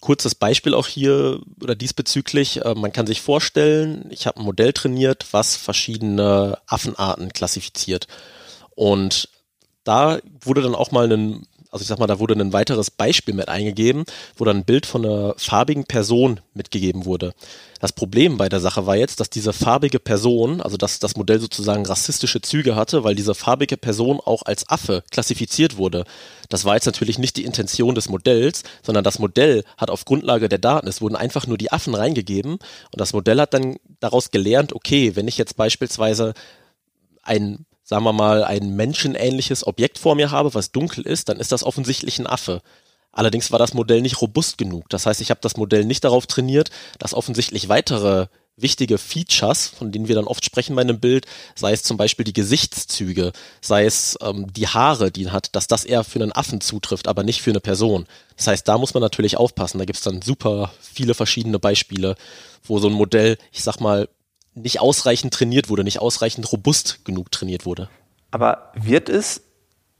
kurzes 0.00 0.34
Beispiel 0.34 0.74
auch 0.74 0.86
hier 0.86 1.40
oder 1.60 1.74
diesbezüglich. 1.74 2.64
Äh, 2.64 2.74
man 2.74 2.92
kann 2.92 3.06
sich 3.06 3.20
vorstellen, 3.20 4.06
ich 4.10 4.26
habe 4.26 4.40
ein 4.40 4.44
Modell 4.44 4.72
trainiert, 4.72 5.26
was 5.32 5.56
verschiedene 5.56 6.58
Affenarten 6.66 7.32
klassifiziert. 7.32 8.06
Und 8.74 9.28
da 9.84 10.20
wurde 10.42 10.62
dann 10.62 10.74
auch 10.74 10.92
mal 10.92 11.10
ein 11.10 11.46
also 11.70 11.82
ich 11.82 11.88
sag 11.88 11.98
mal, 11.98 12.06
da 12.06 12.18
wurde 12.18 12.34
ein 12.34 12.52
weiteres 12.52 12.90
Beispiel 12.90 13.34
mit 13.34 13.48
eingegeben, 13.48 14.04
wo 14.36 14.44
dann 14.44 14.58
ein 14.58 14.64
Bild 14.64 14.86
von 14.86 15.04
einer 15.04 15.34
farbigen 15.36 15.84
Person 15.84 16.40
mitgegeben 16.54 17.04
wurde. 17.04 17.34
Das 17.80 17.92
Problem 17.92 18.38
bei 18.38 18.48
der 18.48 18.60
Sache 18.60 18.86
war 18.86 18.96
jetzt, 18.96 19.20
dass 19.20 19.30
diese 19.30 19.52
farbige 19.52 20.00
Person, 20.00 20.60
also 20.60 20.76
dass 20.76 20.98
das 20.98 21.16
Modell 21.16 21.38
sozusagen 21.38 21.86
rassistische 21.86 22.40
Züge 22.40 22.74
hatte, 22.74 23.04
weil 23.04 23.14
diese 23.14 23.34
farbige 23.34 23.76
Person 23.76 24.20
auch 24.20 24.42
als 24.42 24.68
Affe 24.68 25.04
klassifiziert 25.10 25.76
wurde. 25.76 26.04
Das 26.48 26.64
war 26.64 26.74
jetzt 26.74 26.86
natürlich 26.86 27.18
nicht 27.18 27.36
die 27.36 27.44
Intention 27.44 27.94
des 27.94 28.08
Modells, 28.08 28.62
sondern 28.82 29.04
das 29.04 29.18
Modell 29.18 29.64
hat 29.76 29.90
auf 29.90 30.04
Grundlage 30.04 30.48
der 30.48 30.58
Daten, 30.58 30.88
es 30.88 31.00
wurden 31.00 31.16
einfach 31.16 31.46
nur 31.46 31.58
die 31.58 31.70
Affen 31.70 31.94
reingegeben 31.94 32.52
und 32.52 33.00
das 33.00 33.12
Modell 33.12 33.40
hat 33.40 33.54
dann 33.54 33.76
daraus 34.00 34.30
gelernt, 34.30 34.72
okay, 34.72 35.14
wenn 35.14 35.28
ich 35.28 35.38
jetzt 35.38 35.56
beispielsweise 35.56 36.34
ein 37.22 37.66
sagen 37.88 38.04
wir 38.04 38.12
mal, 38.12 38.44
ein 38.44 38.76
menschenähnliches 38.76 39.66
Objekt 39.66 39.96
vor 39.96 40.14
mir 40.14 40.30
habe, 40.30 40.52
was 40.52 40.72
dunkel 40.72 41.06
ist, 41.06 41.30
dann 41.30 41.40
ist 41.40 41.52
das 41.52 41.64
offensichtlich 41.64 42.18
ein 42.18 42.26
Affe. 42.26 42.60
Allerdings 43.12 43.50
war 43.50 43.58
das 43.58 43.72
Modell 43.72 44.02
nicht 44.02 44.20
robust 44.20 44.58
genug. 44.58 44.90
Das 44.90 45.06
heißt, 45.06 45.22
ich 45.22 45.30
habe 45.30 45.40
das 45.40 45.56
Modell 45.56 45.86
nicht 45.86 46.04
darauf 46.04 46.26
trainiert, 46.26 46.68
dass 46.98 47.14
offensichtlich 47.14 47.70
weitere 47.70 48.26
wichtige 48.56 48.98
Features, 48.98 49.68
von 49.68 49.90
denen 49.90 50.06
wir 50.06 50.16
dann 50.16 50.26
oft 50.26 50.44
sprechen 50.44 50.76
bei 50.76 50.82
einem 50.82 51.00
Bild, 51.00 51.24
sei 51.54 51.72
es 51.72 51.82
zum 51.82 51.96
Beispiel 51.96 52.26
die 52.26 52.34
Gesichtszüge, 52.34 53.32
sei 53.62 53.86
es 53.86 54.18
ähm, 54.20 54.52
die 54.52 54.68
Haare, 54.68 55.10
die 55.10 55.30
hat, 55.30 55.56
dass 55.56 55.66
das 55.66 55.86
eher 55.86 56.04
für 56.04 56.20
einen 56.20 56.32
Affen 56.32 56.60
zutrifft, 56.60 57.08
aber 57.08 57.22
nicht 57.22 57.40
für 57.40 57.50
eine 57.50 57.60
Person. 57.60 58.06
Das 58.36 58.48
heißt, 58.48 58.68
da 58.68 58.76
muss 58.76 58.92
man 58.92 59.00
natürlich 59.00 59.38
aufpassen. 59.38 59.78
Da 59.78 59.86
gibt 59.86 59.96
es 59.96 60.04
dann 60.04 60.20
super 60.20 60.72
viele 60.78 61.14
verschiedene 61.14 61.58
Beispiele, 61.58 62.16
wo 62.64 62.80
so 62.80 62.88
ein 62.88 62.92
Modell, 62.92 63.38
ich 63.50 63.64
sag 63.64 63.80
mal, 63.80 64.10
nicht 64.62 64.80
ausreichend 64.80 65.32
trainiert 65.32 65.68
wurde, 65.68 65.84
nicht 65.84 66.00
ausreichend 66.00 66.50
robust 66.52 67.04
genug 67.04 67.30
trainiert 67.30 67.66
wurde. 67.66 67.88
Aber 68.30 68.72
wird 68.74 69.08
es 69.08 69.42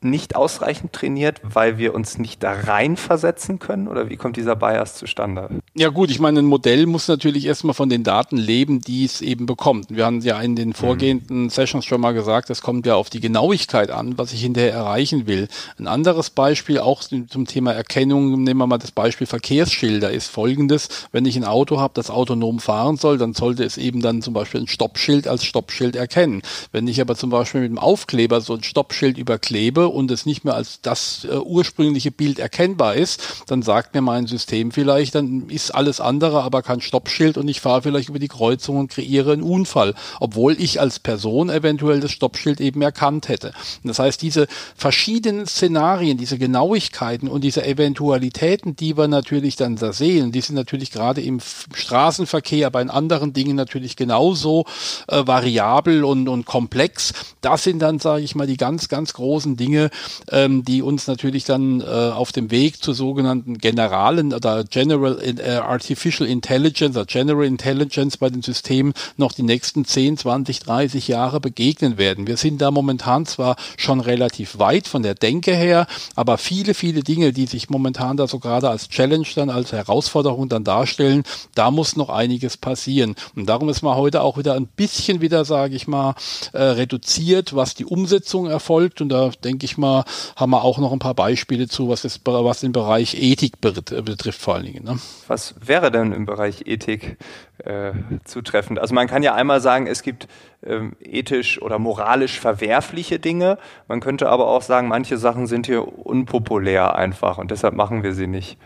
nicht 0.01 0.37
ausreichend 0.37 0.93
trainiert, 0.93 1.41
weil 1.43 1.79
wir 1.79 1.95
uns 1.95 2.19
nicht 2.19 2.43
da 2.43 2.53
reinversetzen 2.53 3.59
können? 3.59 3.89
Oder 3.89 4.09
wie 4.09 4.17
kommt 4.17 4.37
dieser 4.37 4.57
Bias 4.57 4.95
zustande? 4.95 5.49
Ja 5.75 5.89
gut, 5.89 6.11
ich 6.11 6.21
meine, 6.21 6.41
ein 6.41 6.47
Modell 6.47 6.87
muss 6.87 7.09
natürlich 7.09 7.47
erstmal 7.47 7.75
von 7.75 7.89
den 7.89 8.05
Daten 8.05 8.37
leben, 8.37 8.81
die 8.81 9.05
es 9.05 9.21
eben 9.21 9.47
bekommt. 9.47 9.87
Wir 9.91 10.05
haben 10.05 10.21
ja 10.21 10.41
in 10.41 10.57
den 10.57 10.73
vorgehenden 10.73 11.45
mhm. 11.45 11.51
Sessions 11.51 11.85
schon 11.85 12.01
mal 12.01 12.13
gesagt, 12.13 12.51
es 12.51 12.63
kommt 12.63 12.87
ja 12.87 12.95
auf 12.95 13.11
die 13.11 13.21
Genauigkeit 13.21 13.91
an, 13.91 14.17
was 14.19 14.33
ich 14.33 14.43
hinterher 14.43 14.73
erreichen 14.73 15.27
will. 15.27 15.49
Ein 15.79 15.89
anderes 15.89 16.31
Beispiel 16.31 16.79
auch 16.79 17.03
zum 17.03 17.47
Thema 17.47 17.73
Erkennung, 17.73 18.43
nehmen 18.43 18.59
wir 18.59 18.67
mal 18.67 18.79
das 18.79 18.93
Beispiel 18.93 19.27
Verkehrsschilder, 19.27 20.11
ist 20.11 20.29
folgendes. 20.29 20.89
Wenn 21.13 21.27
ich 21.27 21.37
ein 21.37 21.45
Auto 21.45 21.81
habe, 21.81 21.95
das 21.95 22.11
autonom 22.11 22.61
fahren 22.61 22.97
soll, 22.97 23.19
dann 23.19 23.35
sollte 23.35 23.65
es 23.65 23.77
eben 23.77 24.01
dann 24.01 24.23
zum 24.23 24.35
Beispiel 24.35 24.61
ein 24.61 24.69
Stoppschild 24.69 25.27
als 25.27 25.45
Stoppschild 25.45 25.97
erkennen. 25.97 26.43
Wenn 26.73 26.87
ich 26.87 27.01
aber 27.01 27.17
zum 27.17 27.31
Beispiel 27.31 27.63
mit 27.63 27.71
dem 27.71 27.79
Aufkleber 27.79 28.41
so 28.41 28.55
ein 28.55 28.63
Stoppschild 28.63 29.19
überklebe, 29.19 29.88
und 29.89 30.11
es 30.11 30.27
nicht 30.27 30.45
mehr 30.45 30.55
als 30.55 30.81
das 30.83 31.27
äh, 31.31 31.37
ursprüngliche 31.37 32.11
Bild 32.11 32.39
erkennbar 32.39 32.95
ist, 32.95 33.45
dann 33.47 33.63
sagt 33.63 33.95
mir 33.95 34.01
mein 34.01 34.27
System 34.27 34.71
vielleicht, 34.71 35.15
dann 35.15 35.49
ist 35.49 35.71
alles 35.75 36.01
andere, 36.01 36.43
aber 36.43 36.63
kein 36.63 36.81
Stoppschild 36.81 37.39
und 37.39 37.49
ich 37.49 37.61
fahre 37.61 37.83
vielleicht 37.83 38.09
über 38.09 38.19
die 38.19 38.29
Kreuzung 38.29 38.77
und 38.77 38.91
kreiere 38.91 39.33
einen 39.33 39.43
Unfall, 39.43 39.95
obwohl 40.21 40.61
ich 40.61 40.81
als 40.81 40.99
Person 40.99 41.51
eventuell 41.51 42.01
das 42.01 42.13
Stoppschild 42.13 42.61
eben 42.61 42.83
erkannt 42.83 43.29
hätte. 43.29 43.49
Und 43.83 43.89
das 43.89 43.99
heißt, 43.99 44.21
diese 44.23 44.47
verschiedenen 44.77 45.47
Szenarien, 45.47 46.19
diese 46.19 46.39
Genauigkeiten 46.39 47.29
und 47.29 47.43
diese 47.43 47.65
Eventualitäten, 47.65 48.77
die 48.77 48.97
wir 48.97 49.09
natürlich 49.09 49.57
dann 49.57 49.77
da 49.77 49.93
sehen, 49.93 50.33
die 50.33 50.41
sind 50.41 50.55
natürlich 50.55 50.91
gerade 50.91 51.21
im 51.21 51.41
Straßenverkehr, 51.75 52.67
aber 52.67 52.81
in 52.83 52.91
anderen 52.91 53.33
Dingen 53.33 53.57
natürlich 53.57 53.97
genauso 53.97 54.65
äh, 55.09 55.27
variabel 55.27 56.05
und, 56.05 56.29
und 56.29 56.45
komplex. 56.47 57.13
Das 57.41 57.65
sind 57.65 57.81
dann, 57.81 57.99
sage 57.99 58.23
ich 58.23 58.35
mal, 58.35 58.47
die 58.47 58.57
ganz, 58.57 58.89
ganz 58.89 59.15
großen 59.15 59.57
Dinge, 59.57 59.78
Dinge, 59.79 59.91
ähm, 60.31 60.65
die 60.65 60.83
uns 60.83 61.07
natürlich 61.07 61.45
dann 61.45 61.81
äh, 61.81 61.85
auf 61.85 62.33
dem 62.33 62.51
Weg 62.51 62.83
zur 62.83 62.95
sogenannten 62.95 63.59
generalen 63.59 64.35
oder 64.35 64.65
General 64.65 65.19
äh, 65.23 65.57
Artificial 65.57 66.29
Intelligence 66.29 66.97
oder 66.97 67.07
General 67.07 67.45
Intelligence 67.45 68.17
bei 68.17 68.31
den 68.31 68.43
Systemen 68.43 68.93
noch 69.17 69.33
die 69.33 69.43
nächsten 69.43 69.85
10, 69.85 70.19
20, 70.19 70.61
30 70.61 71.09
Jahre 71.09 71.41
begegnen 71.41 71.99
werden. 71.99 72.27
Wir 72.27 72.37
sind 72.37 72.61
da 72.61 72.71
momentan 72.71 73.27
zwar 73.27 73.57
schon 73.77 74.01
relativ 74.01 74.59
weit 74.59 74.89
von 74.89 75.03
der 75.03 75.15
Denke 75.15 75.55
her, 75.55 75.87
aber 76.15 76.39
viele, 76.39 76.75
viele 76.75 77.03
Dinge, 77.03 77.33
die 77.33 77.47
sich 77.47 77.71
momentan 77.71 78.17
da 78.17 78.27
so 78.27 78.39
gerade 78.39 78.69
als 78.69 78.89
Challenge 78.89 79.27
dann, 79.35 79.51
als 79.51 79.73
Herausforderung 79.73 80.49
dann 80.49 80.65
darstellen, 80.65 81.23
da 81.55 81.71
muss 81.71 81.97
noch 81.97 82.09
einiges 82.09 82.57
passieren. 82.57 83.15
Und 83.37 83.47
darum 83.49 83.69
ist 83.69 83.83
man 83.83 83.97
heute 83.97 84.23
auch 84.23 84.39
wieder 84.39 84.55
ein 84.55 84.67
bisschen 84.67 85.21
wieder, 85.21 85.45
sage 85.45 85.77
ich 85.77 85.87
mal, 85.87 86.15
äh, 86.53 86.63
reduziert, 86.63 87.55
was 87.55 87.75
die 87.75 87.85
Umsetzung 87.85 88.47
erfolgt. 88.47 89.01
Und 89.01 89.11
da 89.11 89.31
denke 89.45 89.65
ich 89.65 89.68
mal, 89.77 90.05
haben 90.37 90.51
wir 90.51 90.63
auch 90.63 90.79
noch 90.79 90.93
ein 90.93 90.99
paar 90.99 91.15
Beispiele 91.15 91.69
zu, 91.69 91.89
was, 91.89 92.03
das, 92.03 92.21
was 92.25 92.61
den 92.61 92.73
Bereich 92.73 93.15
Ethik 93.15 93.61
betrifft 93.61 94.41
vor 94.41 94.55
allen 94.55 94.65
Dingen. 94.65 94.85
Ne? 94.85 94.99
Was 95.27 95.55
wäre 95.61 95.91
denn 95.91 96.13
im 96.13 96.27
Bereich 96.27 96.63
Ethik 96.67 97.19
äh, 97.65 97.93
zutreffend? 98.25 98.79
Also 98.79 98.95
man 98.95 99.07
kann 99.07 99.23
ja 99.23 99.35
einmal 99.35 99.61
sagen, 99.61 99.87
es 99.87 100.03
gibt 100.03 100.29
ähm, 100.65 100.97
ethisch 101.01 101.63
oder 101.63 101.79
moralisch 101.79 102.41
verwerfliche 102.41 103.19
Dinge. 103.19 103.59
Man 103.87 104.01
könnte 104.01 104.29
aber 104.29 104.49
auch 104.49 104.63
sagen, 104.63 104.89
manche 104.89 105.17
Sachen 105.17 105.47
sind 105.47 105.67
hier 105.67 105.87
unpopulär 106.07 106.97
einfach 106.97 107.39
und 107.39 107.51
deshalb 107.51 107.75
machen 107.75 108.03
wir 108.03 108.15
sie 108.15 108.27
nicht. 108.27 108.59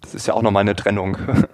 Das 0.00 0.14
ist 0.14 0.26
ja 0.26 0.34
auch 0.34 0.42
nochmal 0.42 0.62
eine 0.62 0.76
Trennung. 0.76 1.16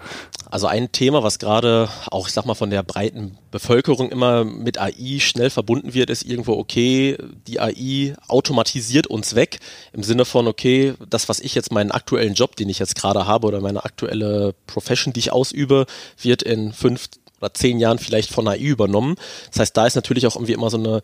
Also 0.53 0.67
ein 0.67 0.91
Thema, 0.91 1.23
was 1.23 1.39
gerade 1.39 1.89
auch, 2.11 2.27
ich 2.27 2.35
sag 2.35 2.45
mal, 2.45 2.55
von 2.55 2.71
der 2.71 2.83
breiten 2.83 3.39
Bevölkerung 3.53 4.11
immer 4.11 4.45
mit 4.45 4.81
AI 4.81 5.21
schnell 5.21 5.49
verbunden 5.49 5.95
wird, 5.95 6.11
ist 6.11 6.25
irgendwo, 6.25 6.55
okay, 6.55 7.17
die 7.47 7.61
AI 7.61 8.17
automatisiert 8.27 9.07
uns 9.07 9.37
weg. 9.37 9.61
Im 9.93 10.03
Sinne 10.03 10.25
von, 10.25 10.49
okay, 10.49 10.95
das, 11.09 11.29
was 11.29 11.39
ich 11.39 11.55
jetzt 11.55 11.71
meinen 11.71 11.93
aktuellen 11.93 12.35
Job, 12.35 12.57
den 12.57 12.69
ich 12.69 12.81
jetzt 12.81 12.97
gerade 12.97 13.29
habe 13.29 13.47
oder 13.47 13.61
meine 13.61 13.85
aktuelle 13.85 14.53
Profession, 14.67 15.13
die 15.13 15.21
ich 15.21 15.33
ausübe, 15.33 15.87
wird 16.21 16.43
in 16.43 16.60
fünf 16.73 17.09
oder 17.41 17.55
zehn 17.55 17.79
Jahren 17.79 17.99
vielleicht 17.99 18.31
von 18.31 18.47
AI 18.47 18.59
übernommen. 18.59 19.17
Das 19.51 19.61
heißt, 19.61 19.77
da 19.77 19.87
ist 19.87 19.95
natürlich 19.95 20.27
auch 20.27 20.37
irgendwie 20.37 20.53
immer 20.53 20.71
so 20.71 20.79
eine, 20.79 21.03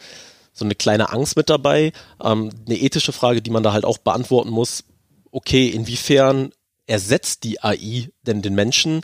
so 0.52 0.64
eine 0.64 0.75
kleine 0.75 1.10
Angst 1.12 1.36
mit 1.36 1.50
dabei. 1.50 1.92
Ähm, 2.22 2.50
eine 2.66 2.78
ethische 2.78 3.12
Frage, 3.12 3.42
die 3.42 3.50
man 3.50 3.62
da 3.62 3.72
halt 3.72 3.84
auch 3.84 3.98
beantworten 3.98 4.50
muss. 4.50 4.84
Okay, 5.30 5.68
inwiefern 5.68 6.52
ersetzt 6.86 7.44
die 7.44 7.62
AI 7.62 8.08
denn 8.22 8.42
den 8.42 8.54
Menschen? 8.54 9.02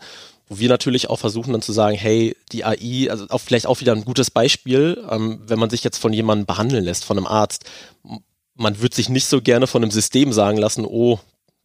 Wo 0.49 0.59
wir 0.59 0.69
natürlich 0.69 1.09
auch 1.09 1.19
versuchen 1.19 1.53
dann 1.53 1.63
zu 1.63 1.73
sagen, 1.73 1.97
hey, 1.97 2.37
die 2.53 2.65
AI, 2.65 3.11
also 3.11 3.27
auch 3.31 3.41
vielleicht 3.41 3.67
auch 3.67 3.81
wieder 3.81 3.93
ein 3.93 4.05
gutes 4.05 4.31
Beispiel, 4.31 5.03
ähm, 5.11 5.41
wenn 5.47 5.59
man 5.59 5.71
sich 5.71 5.83
jetzt 5.83 5.99
von 5.99 6.13
jemandem 6.13 6.47
behandeln 6.47 6.85
lässt, 6.85 7.05
von 7.05 7.17
einem 7.17 7.27
Arzt, 7.27 7.65
man 8.55 8.81
wird 8.81 8.95
sich 8.95 9.09
nicht 9.09 9.27
so 9.27 9.41
gerne 9.41 9.67
von 9.67 9.83
einem 9.83 9.91
System 9.91 10.33
sagen 10.33 10.59
lassen, 10.59 10.85
oh, 10.85 11.19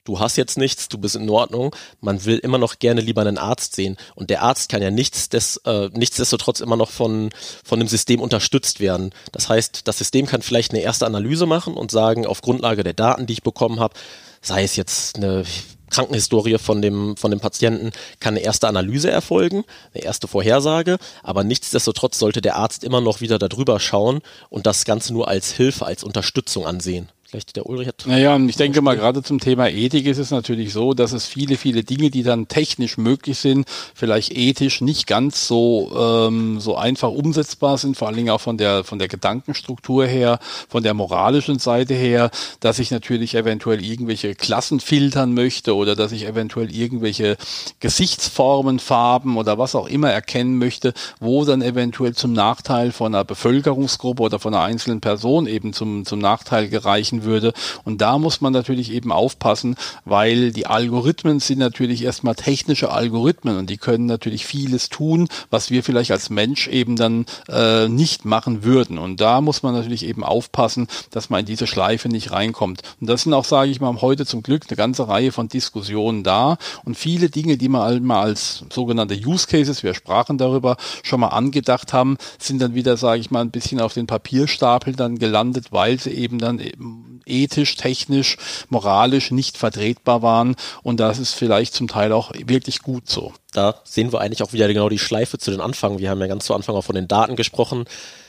du 0.08 0.20
hast 0.20 0.38
jetzt 0.38 0.58
nichts, 0.58 0.88
du 0.88 0.98
bist 0.98 1.16
in 1.16 1.30
Ordnung. 1.30 1.76
Man 2.02 2.24
will 2.26 2.38
immer 2.38 2.58
noch 2.58 2.80
gerne 2.80 3.02
lieber 3.02 3.22
einen 3.22 3.38
Arzt 3.38 3.76
sehen. 3.76 3.98
Und 4.16 4.30
der 4.30 4.42
Arzt 4.42 4.70
kann 4.70 4.82
ja 4.82 4.90
nichts 4.90 5.30
des, 5.30 5.58
äh, 5.66 5.90
nichtsdestotrotz 5.94 6.62
immer 6.62 6.78
noch 6.78 6.90
von, 6.90 7.30
von 7.64 7.80
dem 7.80 7.88
System 7.88 8.22
unterstützt 8.22 8.80
werden. 8.80 9.12
Das 9.32 9.50
heißt, 9.50 9.88
das 9.88 9.98
System 9.98 10.26
kann 10.26 10.42
vielleicht 10.42 10.72
eine 10.72 10.82
erste 10.82 11.06
Analyse 11.06 11.46
machen 11.46 11.74
und 11.74 11.92
sagen, 11.92 12.26
auf 12.26 12.42
Grundlage 12.42 12.84
der 12.84 12.94
Daten, 12.94 13.28
die 13.28 13.34
ich 13.34 13.44
bekommen 13.44 13.80
habe, 13.80 13.96
sei 14.42 14.64
es 14.64 14.76
jetzt 14.76 15.18
eine 15.18 15.44
Krankenhistorie 15.90 16.58
von 16.58 16.82
dem, 16.82 17.16
von 17.18 17.32
dem 17.32 17.40
Patienten 17.40 17.92
kann 18.20 18.34
eine 18.34 18.44
erste 18.44 18.68
Analyse 18.68 19.10
erfolgen, 19.10 19.64
eine 19.94 20.04
erste 20.04 20.28
Vorhersage, 20.28 20.98
aber 21.24 21.44
nichtsdestotrotz 21.44 22.20
sollte 22.20 22.42
der 22.42 22.58
Arzt 22.58 22.84
immer 22.84 23.00
noch 23.00 23.22
wieder 23.22 23.40
darüber 23.40 23.80
schauen 23.80 24.20
und 24.50 24.66
das 24.66 24.84
Ganze 24.84 25.14
nur 25.14 25.28
als 25.28 25.52
Hilfe, 25.52 25.86
als 25.86 26.04
Unterstützung 26.04 26.66
ansehen. 26.66 27.10
Vielleicht 27.30 27.58
der 27.58 27.66
Ulrich 27.66 27.90
hat. 27.90 28.06
Naja, 28.06 28.36
und 28.36 28.48
ich 28.48 28.56
denke 28.56 28.82
mal, 28.82 28.96
gerade 28.96 29.22
zum 29.22 29.42
Thema 29.42 29.68
Ethik 29.68 30.06
ist 30.06 30.18
es 30.18 30.32
natürlich 30.32 30.72
so, 30.72 30.94
dass 30.94 31.12
es 31.12 31.26
viele, 31.26 31.58
viele 31.58 31.84
Dinge, 31.84 32.10
die 32.10 32.24
dann 32.24 32.48
technisch 32.48 32.98
möglich 32.98 33.38
sind, 33.38 33.68
vielleicht 33.94 34.32
ethisch 34.32 34.80
nicht 34.80 35.08
ganz 35.08 35.46
so, 35.46 35.92
ähm, 35.94 36.62
so 36.62 36.78
einfach 36.78 37.10
umsetzbar 37.10 37.78
sind, 37.80 37.98
vor 37.98 38.08
allen 38.08 38.16
Dingen 38.16 38.30
auch 38.30 38.40
von 38.40 38.58
der, 38.58 38.86
von 38.86 38.98
der 38.98 39.10
Gedankenstruktur 39.10 40.06
her, 40.06 40.40
von 40.70 40.84
der 40.84 40.94
moralischen 40.94 41.60
Seite 41.60 41.96
her, 41.96 42.32
dass 42.62 42.80
ich 42.80 42.92
natürlich 42.92 43.36
eventuell 43.36 43.84
irgendwelche 43.84 44.34
Klassen 44.34 44.80
filtern 44.80 45.34
möchte 45.34 45.76
oder 45.76 45.98
dass 45.98 46.14
ich 46.14 46.26
eventuell 46.26 46.74
irgendwelche 46.74 47.36
Gesichtsformen, 47.82 48.80
Farben 48.80 49.36
oder 49.36 49.58
was 49.58 49.76
auch 49.76 49.90
immer 49.90 50.12
erkennen 50.12 50.58
möchte, 50.58 50.94
wo 51.20 51.44
dann 51.44 51.62
eventuell 51.62 52.16
zum 52.16 52.32
Nachteil 52.32 52.94
von 52.94 53.14
einer 53.14 53.26
Bevölkerungsgruppe 53.26 54.24
oder 54.24 54.40
von 54.40 54.54
einer 54.54 54.64
einzelnen 54.64 55.02
Person 55.02 55.46
eben 55.46 55.74
zum, 55.74 56.06
zum 56.06 56.20
Nachteil 56.20 56.70
gereichen 56.70 57.17
erreichen 57.18 57.24
würde. 57.24 57.54
Und 57.84 58.02
da 58.02 58.18
muss 58.18 58.42
man 58.42 58.54
natürlich 58.54 58.92
eben 58.92 59.12
aufpassen, 59.12 59.76
weil 60.06 60.52
die 60.52 60.68
Algorithmen 60.68 61.40
sind 61.40 61.60
natürlich 61.60 62.04
erstmal 62.04 62.36
technische 62.36 62.92
Algorithmen 62.92 63.58
und 63.58 63.70
die 63.70 63.78
können 63.78 64.06
natürlich 64.06 64.46
vieles 64.46 64.90
tun, 64.90 65.28
was 65.50 65.70
wir 65.70 65.84
vielleicht 65.84 66.12
als 66.12 66.30
Mensch 66.30 66.68
eben 66.68 66.96
dann 66.96 67.26
äh, 67.50 67.88
nicht 67.88 68.26
machen 68.26 68.64
würden. 68.64 68.98
Und 68.98 69.22
da 69.22 69.42
muss 69.42 69.64
man 69.64 69.74
natürlich 69.74 70.06
eben 70.06 70.24
aufpassen, 70.24 70.88
dass 71.12 71.30
man 71.30 71.42
in 71.42 71.46
diese 71.46 71.68
Schleife 71.68 72.10
nicht 72.10 72.32
reinkommt. 72.32 72.82
Und 73.02 73.08
das 73.10 73.24
sind 73.24 73.34
auch, 73.34 73.46
sage 73.46 73.72
ich 73.72 73.82
mal, 73.82 74.02
heute 74.02 74.26
zum 74.26 74.44
Glück 74.44 74.64
eine 74.68 74.78
ganze 74.78 75.08
Reihe 75.08 75.32
von 75.32 75.48
Diskussionen 75.48 76.24
da 76.24 76.58
und 76.84 76.98
viele 76.98 77.30
Dinge, 77.30 77.58
die 77.58 77.70
man 77.70 78.04
mal 78.04 78.22
als 78.22 78.66
sogenannte 78.72 79.16
Use 79.16 79.48
Cases, 79.48 79.84
wir 79.84 79.94
sprachen 79.94 80.38
darüber, 80.38 80.78
schon 81.04 81.20
mal 81.20 81.30
angedacht 81.30 81.94
haben, 81.94 82.18
sind 82.38 82.62
dann 82.62 82.76
wieder, 82.76 82.98
sage 82.98 83.20
ich 83.20 83.32
mal, 83.32 83.42
ein 83.42 83.52
bisschen 83.52 83.80
auf 83.80 83.94
den 83.94 84.08
Papierstapel 84.08 84.94
dann 84.94 85.18
gelandet, 85.18 85.68
weil 85.72 86.00
sie 86.00 86.12
eben 86.12 86.40
dann 86.40 86.60
eben 86.60 87.07
ethisch, 87.26 87.76
technisch, 87.76 88.38
moralisch 88.70 89.32
nicht 89.32 89.58
vertretbar 89.58 90.22
waren. 90.22 90.56
Und 90.84 91.00
das 91.00 91.20
ist 91.20 91.34
vielleicht 91.34 91.74
zum 91.74 91.88
Teil 91.88 92.12
auch 92.12 92.32
wirklich 92.34 92.82
gut 92.82 93.10
so. 93.10 93.34
Da 93.52 93.82
sehen 93.84 94.12
wir 94.12 94.22
eigentlich 94.22 94.44
auch 94.44 94.54
wieder 94.54 94.68
genau 94.68 94.90
die 94.90 95.00
Schleife 95.00 95.38
zu 95.38 95.52
den 95.52 95.62
Anfang. 95.62 96.00
Wir 96.00 96.10
haben 96.10 96.22
ja 96.22 96.28
ganz 96.28 96.46
zu 96.46 96.54
Anfang 96.54 96.76
auch 96.76 96.84
von 96.84 96.96
den 96.96 97.08
Daten 97.08 97.36
gesprochen. 97.36 97.86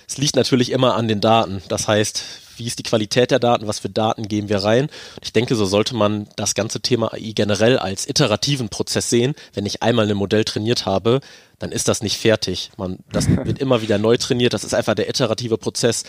Es 0.06 0.16
liegt 0.16 0.36
natürlich 0.36 0.72
immer 0.72 0.94
an 0.94 1.06
den 1.06 1.20
Daten. 1.20 1.62
Das 1.68 1.86
heißt, 1.86 2.24
wie 2.58 2.66
ist 2.66 2.78
die 2.78 2.82
Qualität 2.84 3.30
der 3.30 3.38
Daten, 3.38 3.66
was 3.66 3.78
für 3.78 3.88
Daten 3.88 4.28
geben 4.28 4.48
wir 4.48 4.58
rein. 4.58 4.88
Ich 5.22 5.32
denke, 5.32 5.54
so 5.54 5.64
sollte 5.64 5.94
man 5.94 6.28
das 6.36 6.54
ganze 6.54 6.80
Thema 6.80 7.12
AI 7.12 7.32
generell 7.34 7.78
als 7.78 8.08
iterativen 8.08 8.68
Prozess 8.68 9.10
sehen. 9.10 9.34
Wenn 9.54 9.66
ich 9.66 9.82
einmal 9.82 10.10
ein 10.10 10.16
Modell 10.16 10.44
trainiert 10.44 10.86
habe, 10.86 11.20
dann 11.58 11.72
ist 11.72 11.88
das 11.88 12.02
nicht 12.02 12.18
fertig. 12.18 12.70
Man, 12.76 12.98
das 13.12 13.28
wird 13.44 13.58
immer 13.58 13.82
wieder 13.82 13.98
neu 13.98 14.16
trainiert. 14.16 14.54
Das 14.54 14.64
ist 14.64 14.74
einfach 14.74 14.94
der 14.94 15.08
iterative 15.08 15.58
Prozess 15.58 16.04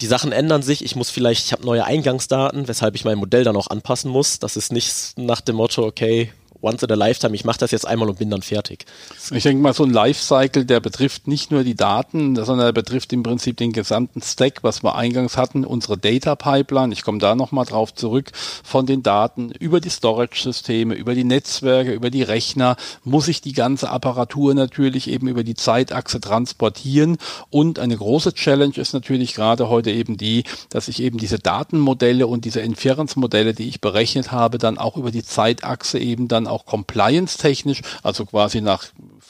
die 0.00 0.06
Sachen 0.06 0.32
ändern 0.32 0.62
sich. 0.62 0.84
Ich 0.84 0.96
muss 0.96 1.10
vielleicht, 1.10 1.46
ich 1.46 1.52
habe 1.52 1.64
neue 1.64 1.84
Eingangsdaten, 1.84 2.68
weshalb 2.68 2.94
ich 2.94 3.04
mein 3.04 3.18
Modell 3.18 3.44
dann 3.44 3.56
auch 3.56 3.68
anpassen 3.68 4.10
muss. 4.10 4.38
Das 4.38 4.56
ist 4.56 4.72
nicht 4.72 5.16
nach 5.16 5.40
dem 5.40 5.56
Motto, 5.56 5.84
okay, 5.84 6.32
once 6.64 6.82
in 6.82 6.90
a 6.90 6.94
lifetime, 6.94 7.34
ich 7.34 7.44
mache 7.44 7.58
das 7.58 7.70
jetzt 7.70 7.86
einmal 7.86 8.08
und 8.08 8.18
bin 8.18 8.30
dann 8.30 8.42
fertig. 8.42 8.86
Ich 9.30 9.42
denke 9.42 9.62
mal, 9.62 9.74
so 9.74 9.84
ein 9.84 9.90
Lifecycle, 9.90 10.64
der 10.64 10.80
betrifft 10.80 11.28
nicht 11.28 11.50
nur 11.50 11.62
die 11.62 11.74
Daten, 11.74 12.34
sondern 12.36 12.66
er 12.66 12.72
betrifft 12.72 13.12
im 13.12 13.22
Prinzip 13.22 13.56
den 13.56 13.72
gesamten 13.72 14.22
Stack, 14.22 14.62
was 14.62 14.82
wir 14.82 14.94
eingangs 14.94 15.36
hatten, 15.36 15.64
unsere 15.64 15.98
Data 15.98 16.34
Pipeline. 16.34 16.92
Ich 16.92 17.02
komme 17.02 17.18
da 17.18 17.34
nochmal 17.34 17.66
drauf 17.66 17.94
zurück. 17.94 18.32
Von 18.34 18.86
den 18.86 19.02
Daten 19.02 19.50
über 19.50 19.80
die 19.80 19.90
Storage-Systeme, 19.90 20.94
über 20.94 21.14
die 21.14 21.24
Netzwerke, 21.24 21.92
über 21.92 22.10
die 22.10 22.22
Rechner 22.22 22.76
muss 23.04 23.28
ich 23.28 23.40
die 23.40 23.52
ganze 23.52 23.90
Apparatur 23.90 24.54
natürlich 24.54 25.08
eben 25.10 25.28
über 25.28 25.44
die 25.44 25.54
Zeitachse 25.54 26.20
transportieren. 26.20 27.18
Und 27.50 27.78
eine 27.78 27.96
große 27.96 28.32
Challenge 28.32 28.76
ist 28.76 28.94
natürlich 28.94 29.34
gerade 29.34 29.68
heute 29.68 29.90
eben 29.90 30.16
die, 30.16 30.44
dass 30.70 30.88
ich 30.88 31.02
eben 31.02 31.18
diese 31.18 31.38
Datenmodelle 31.38 32.26
und 32.26 32.44
diese 32.44 32.60
Inference-Modelle, 32.60 33.52
die 33.54 33.68
ich 33.68 33.80
berechnet 33.80 34.32
habe, 34.32 34.58
dann 34.58 34.78
auch 34.78 34.96
über 34.96 35.10
die 35.10 35.24
Zeitachse 35.24 35.98
eben 35.98 36.28
dann 36.28 36.46
auch 36.46 36.53
compliance-technisch, 36.64 37.82
also 38.02 38.26
quasi 38.26 38.60
nach, 38.60 38.84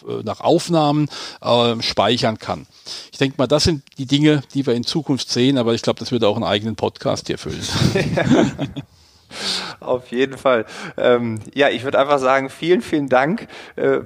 äh, 0.09 0.23
nach 0.23 0.41
Aufnahmen 0.41 1.09
äh, 1.41 1.81
speichern 1.81 2.39
kann. 2.39 2.67
Ich 3.13 3.19
denke 3.19 3.37
mal, 3.39 3.47
das 3.47 3.65
sind 3.65 3.83
die 3.99 4.07
Dinge, 4.07 4.43
die 4.55 4.67
wir 4.67 4.75
in 4.75 4.85
Zukunft 4.85 5.31
sehen, 5.31 5.59
aber 5.59 5.75
ich 5.75 5.83
glaube, 5.83 6.01
das 6.01 6.13
würde 6.13 6.29
auch 6.29 6.37
einen 6.37 6.45
eigenen 6.45 6.77
Podcast 6.77 7.27
hier 7.29 7.39
füllen. 7.39 7.63
Auf 9.81 10.09
jeden 10.09 10.39
Fall. 10.39 10.65
Ähm, 10.97 11.41
ja, 11.55 11.69
ich 11.69 11.85
würde 11.85 11.99
einfach 11.99 12.19
sagen, 12.19 12.51
vielen, 12.51 12.83
vielen 12.83 13.09
Dank. 13.09 13.49
Äh, 13.77 14.01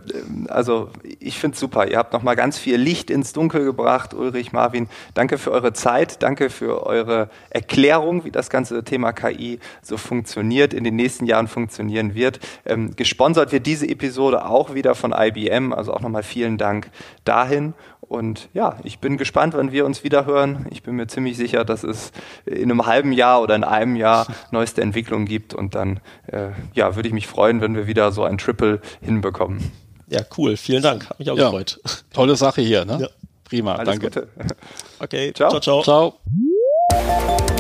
also 0.49 0.91
ich 1.21 1.39
finde 1.39 1.55
es 1.55 1.61
super. 1.61 1.89
Ihr 1.89 1.99
habt 1.99 2.13
nochmal 2.13 2.37
ganz 2.37 2.59
viel 2.59 2.77
Licht 2.77 3.11
ins 3.11 3.33
Dunkel 3.33 3.65
gebracht, 3.65 4.15
Ulrich, 4.15 4.53
Marvin. 4.53 4.89
Danke 5.15 5.39
für 5.39 5.51
eure 5.51 5.73
Zeit, 5.73 6.23
danke 6.23 6.51
für 6.51 6.87
eure 6.87 7.31
Erklärung, 7.51 8.25
wie 8.25 8.31
das 8.31 8.51
ganze 8.51 8.85
Thema 8.85 9.13
KI 9.13 9.61
so 9.83 9.97
funktioniert, 9.97 10.75
in 10.75 10.85
den 10.85 10.97
nächsten 10.97 11.27
Jahren 11.27 11.49
funktionieren 11.49 12.15
wird. 12.15 12.41
Ähm, 12.65 12.95
gesponsert 12.97 13.53
wird 13.53 13.67
diese 13.67 13.89
Episode 13.89 14.45
auch 14.45 14.75
wieder 14.75 14.95
von 14.95 15.15
IBM, 15.17 15.73
also 15.73 15.93
auch 15.93 16.01
nochmal 16.01 16.23
vielen 16.23 16.59
Dank 16.59 16.91
dahin. 17.25 17.75
Und 18.09 18.49
ja, 18.55 18.79
ich 18.85 19.01
bin 19.01 19.19
gespannt, 19.19 19.55
wann 19.55 19.71
wir 19.71 19.85
uns 19.85 20.03
wieder 20.03 20.25
hören. 20.25 20.67
Ich 20.71 20.83
bin 20.83 20.97
mir 20.97 21.07
ziemlich 21.07 21.37
sicher, 21.37 21.65
dass 21.65 21.85
es 21.85 22.13
in 22.47 22.71
einem 22.71 22.87
halben 22.87 23.13
Jahr 23.13 23.43
oder 23.43 23.55
in 23.55 23.65
einem 23.65 23.97
Jahr 23.97 24.27
neueste 24.51 24.81
Entwicklungen 24.81 25.27
gibt. 25.27 25.55
Und 25.55 25.75
dann 25.75 26.01
äh, 26.27 26.51
ja, 26.75 26.97
würde 26.97 27.09
ich 27.09 27.15
mich 27.15 27.27
freuen, 27.27 27.61
wenn 27.61 27.75
wir 27.75 27.87
wieder 27.87 28.11
so 28.13 28.25
ein 28.25 28.39
Triple 28.39 28.81
hinbekommen. 29.03 29.73
Ja, 30.09 30.23
cool. 30.39 30.57
Vielen 30.57 30.83
Dank. 30.83 31.11
Hat 31.11 31.19
mich 31.19 31.31
auch 31.31 31.37
ja. 31.37 31.45
gefreut. 31.45 31.81
Tolle 32.13 32.37
Sache 32.37 32.63
hier, 32.63 32.87
ne? 32.87 32.99
Ja. 33.03 33.09
Prima. 33.45 33.75
Alles 33.75 33.99
danke. 33.99 34.07
Gute. 34.07 34.29
Okay. 35.01 35.33
ciao. 35.35 35.61
ciao. 35.61 35.83
ciao. 35.83 36.15
ciao. 36.91 37.58